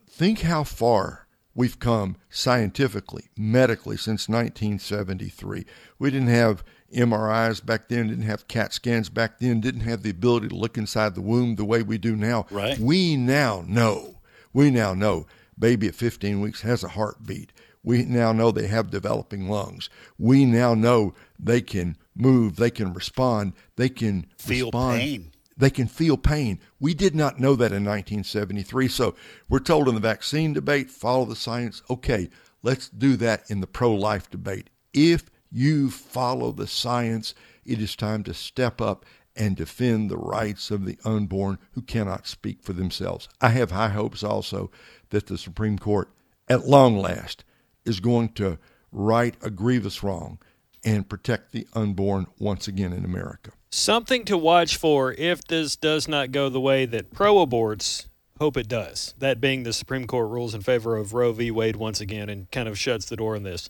[0.08, 5.66] think how far we've come scientifically, medically since 1973.
[5.98, 6.64] We didn't have
[6.94, 10.78] MRIs back then, didn't have CAT scans back then, didn't have the ability to look
[10.78, 12.46] inside the womb the way we do now.
[12.52, 12.78] Right.
[12.78, 14.20] We now know,
[14.54, 15.26] we now know
[15.58, 17.52] baby at 15 weeks has a heartbeat.
[17.82, 19.90] We now know they have developing lungs.
[20.18, 25.00] We now know they can move, they can respond, they can Feel respond.
[25.00, 25.32] pain.
[25.58, 26.60] They can feel pain.
[26.80, 28.88] We did not know that in 1973.
[28.90, 29.16] So
[29.48, 31.82] we're told in the vaccine debate, follow the science.
[31.90, 32.30] Okay,
[32.62, 34.70] let's do that in the pro life debate.
[34.94, 37.34] If you follow the science,
[37.66, 42.28] it is time to step up and defend the rights of the unborn who cannot
[42.28, 43.28] speak for themselves.
[43.42, 44.72] I have high hopes also
[45.10, 46.10] that the Supreme Court,
[46.48, 47.44] at long last,
[47.86, 48.58] is going to
[48.92, 50.40] right a grievous wrong
[50.86, 53.52] and protect the unborn once again in America.
[53.72, 58.08] Something to watch for if this does not go the way that pro aborts
[58.40, 59.14] hope it does.
[59.18, 61.52] That being the Supreme Court rules in favor of Roe v.
[61.52, 63.70] Wade once again and kind of shuts the door on this.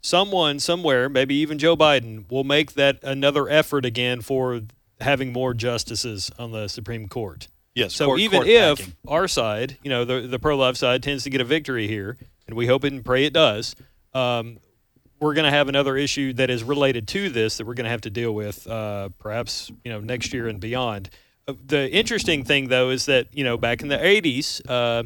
[0.00, 4.60] Someone, somewhere, maybe even Joe Biden, will make that another effort again for
[5.00, 7.48] having more justices on the Supreme Court.
[7.74, 8.94] Yes, So court- even court if packing.
[9.08, 12.18] our side, you know, the the pro life side tends to get a victory here,
[12.46, 13.74] and we hope and pray it does,
[14.12, 14.58] um,
[15.22, 17.90] we're going to have another issue that is related to this that we're going to
[17.90, 21.08] have to deal with, uh, perhaps you know next year and beyond.
[21.46, 25.04] Uh, The interesting thing, though, is that you know back in the '80s, uh,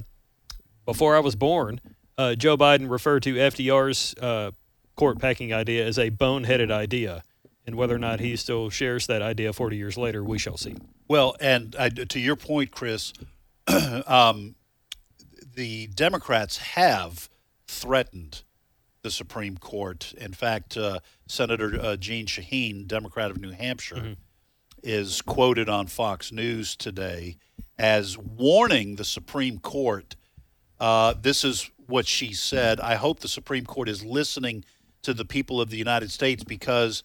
[0.87, 1.81] before I was born,
[2.17, 4.53] uh, Joe Biden referred to FDR's uh,
[4.97, 7.23] court packing idea as a boneheaded idea,
[7.67, 10.77] and whether or not he still shares that idea 40 years later, we shall see.
[11.09, 13.13] Well, and I, to your point, Chris,
[14.07, 14.55] um,
[15.55, 17.29] the Democrats have
[17.67, 18.43] threatened
[19.07, 20.13] the Supreme Court.
[20.19, 20.99] In fact, uh,
[21.29, 24.17] Senator uh, Jeanne Shaheen, Democrat of New Hampshire,
[24.83, 27.37] is quoted on Fox News today
[27.79, 30.17] as warning the Supreme Court.
[30.81, 32.81] Uh, this is what she said.
[32.81, 34.65] I hope the Supreme Court is listening
[35.03, 37.05] to the people of the United States because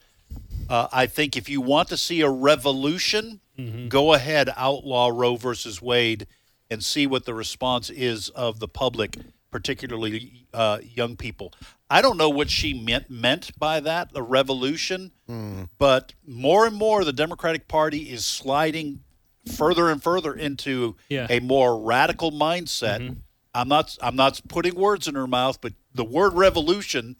[0.69, 3.41] uh, I think if you want to see a revolution,
[3.89, 6.25] go ahead, outlaw Roe versus Wade,
[6.71, 9.17] and see what the response is of the public,
[9.51, 11.53] particularly uh, young people.
[11.89, 15.11] I don't know what she meant meant by that, a revolution,
[15.77, 19.01] but more and more the Democratic Party is sliding
[19.55, 21.27] further and further into Yeah.
[21.29, 23.15] a more radical mindset.
[23.53, 27.17] I'm not I'm not putting words in her mouth, but the word revolution,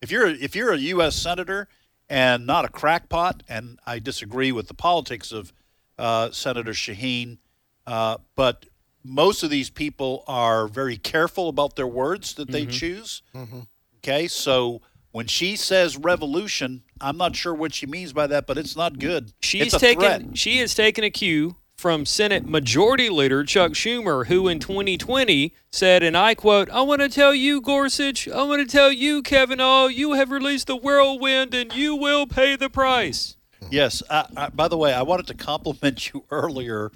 [0.00, 1.16] if you're if you're a U.S.
[1.16, 1.68] senator
[2.08, 5.52] and not a crackpot, and I disagree with the politics of
[5.98, 7.38] uh, Senator Shaheen,
[7.86, 8.66] uh, but
[9.04, 12.70] most of these people are very careful about their words that they mm-hmm.
[12.70, 13.22] choose.
[13.34, 13.60] Mm-hmm.
[13.98, 14.80] Okay, so
[15.12, 18.98] when she says revolution, I'm not sure what she means by that, but it's not
[18.98, 19.32] good.
[19.40, 20.38] She's it's a taken threat.
[20.38, 26.02] she has taken a cue from Senate Majority Leader Chuck Schumer, who in 2020 said,
[26.02, 29.86] and I quote, I want to tell you, Gorsuch, I want to tell you, Kavanaugh,
[29.86, 33.36] you have released the whirlwind and you will pay the price.
[33.70, 34.02] Yes.
[34.10, 36.90] I, I, by the way, I wanted to compliment you earlier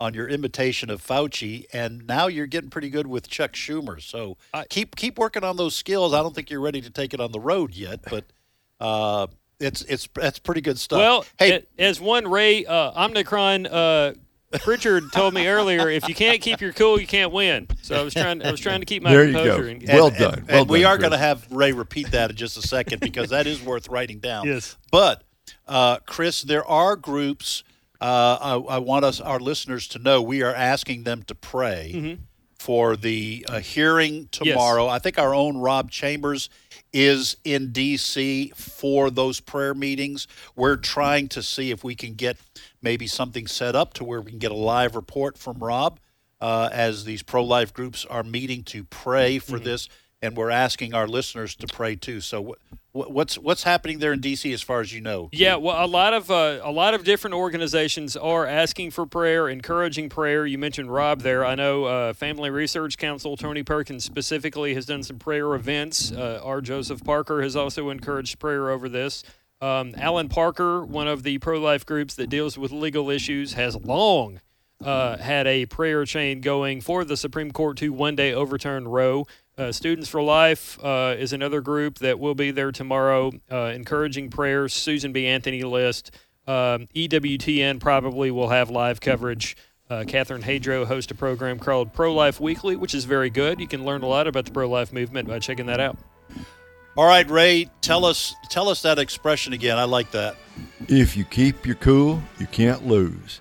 [0.00, 4.00] on your imitation of Fauci, and now you're getting pretty good with Chuck Schumer.
[4.02, 4.36] So
[4.68, 6.12] keep keep working on those skills.
[6.12, 8.24] I don't think you're ready to take it on the road yet, but
[8.80, 9.28] uh,
[9.60, 10.98] it's it's that's pretty good stuff.
[10.98, 16.16] Well, hey, a- as one Ray uh, Omnicron uh, Pritchard told me earlier, if you
[16.16, 17.68] can't keep your cool, you can't win.
[17.82, 19.62] So I was trying I was trying to keep my There you composure.
[19.62, 19.68] go.
[19.70, 20.34] and- Well and, done.
[20.40, 22.98] And, Well and we are going to have Ray repeat that in just a second
[23.00, 24.46] because that is worth writing down.
[24.52, 24.76] Yes.
[24.90, 25.22] But
[25.68, 27.64] uh, Chris, there are groups.
[28.00, 31.92] Uh, I, I want us, our listeners, to know we are asking them to pray
[31.94, 32.22] Mm-hmm.
[32.58, 34.88] for the uh, hearing tomorrow.
[34.88, 36.48] I think our own Rob Chambers
[36.92, 38.52] is in D.C.
[38.56, 40.26] for those prayer meetings.
[40.56, 42.36] We're trying to see if we can get
[42.82, 45.98] maybe something set up to where we can get a live report from Rob
[46.40, 49.64] uh, as these pro life groups are meeting to pray for Mm-hmm.
[49.64, 49.88] this.
[50.22, 52.20] And we're asking our listeners to pray too.
[52.20, 54.52] So, wh- wh- what's what's happening there in D.C.
[54.52, 55.28] as far as you know?
[55.32, 59.48] Yeah, well, a lot of uh, a lot of different organizations are asking for prayer,
[59.48, 60.46] encouraging prayer.
[60.46, 61.44] You mentioned Rob there.
[61.44, 66.12] I know uh, Family Research Council, Tony Perkins specifically, has done some prayer events.
[66.12, 66.60] Uh, R.
[66.60, 69.24] Joseph Parker has also encouraged prayer over this.
[69.60, 74.40] Um, Alan Parker, one of the pro-life groups that deals with legal issues, has long
[74.84, 79.26] uh, had a prayer chain going for the Supreme Court to one day overturn Roe.
[79.58, 84.30] Uh, Students for Life uh, is another group that will be there tomorrow, uh, encouraging
[84.30, 84.72] prayers.
[84.72, 85.26] Susan B.
[85.26, 86.10] Anthony list.
[86.46, 89.56] Um, EWTN probably will have live coverage.
[89.90, 93.60] Uh, Catherine Hadro hosts a program called Pro Life Weekly, which is very good.
[93.60, 95.98] You can learn a lot about the pro life movement by checking that out.
[96.96, 99.78] All right, Ray, tell us tell us that expression again.
[99.78, 100.36] I like that.
[100.88, 103.40] If you keep your cool, you can't lose.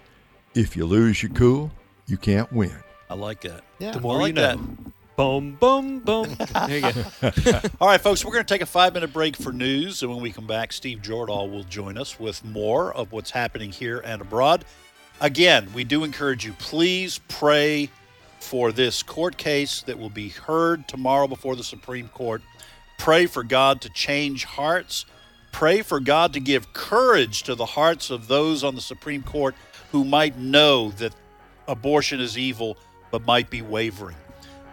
[0.55, 1.71] If you lose your cool,
[2.05, 2.75] you can't win.
[3.09, 3.63] I like that.
[3.79, 3.91] Yeah.
[3.91, 4.55] The more like you know.
[4.57, 4.93] that.
[5.21, 6.35] Boom, boom, boom.
[6.65, 7.61] There you go.
[7.79, 10.01] All right, folks, we're going to take a five minute break for news.
[10.01, 13.71] And when we come back, Steve Jordahl will join us with more of what's happening
[13.71, 14.65] here and abroad.
[15.19, 17.91] Again, we do encourage you, please pray
[18.39, 22.41] for this court case that will be heard tomorrow before the Supreme Court.
[22.97, 25.05] Pray for God to change hearts.
[25.51, 29.53] Pray for God to give courage to the hearts of those on the Supreme Court
[29.91, 31.13] who might know that
[31.67, 32.75] abortion is evil
[33.11, 34.15] but might be wavering.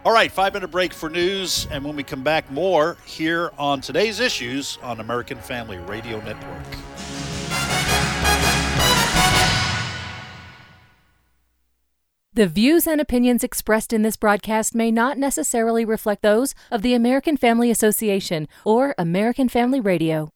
[0.09, 1.67] All right, five minute break for news.
[1.69, 6.65] And when we come back, more here on today's issues on American Family Radio Network.
[12.33, 16.95] The views and opinions expressed in this broadcast may not necessarily reflect those of the
[16.95, 20.31] American Family Association or American Family Radio.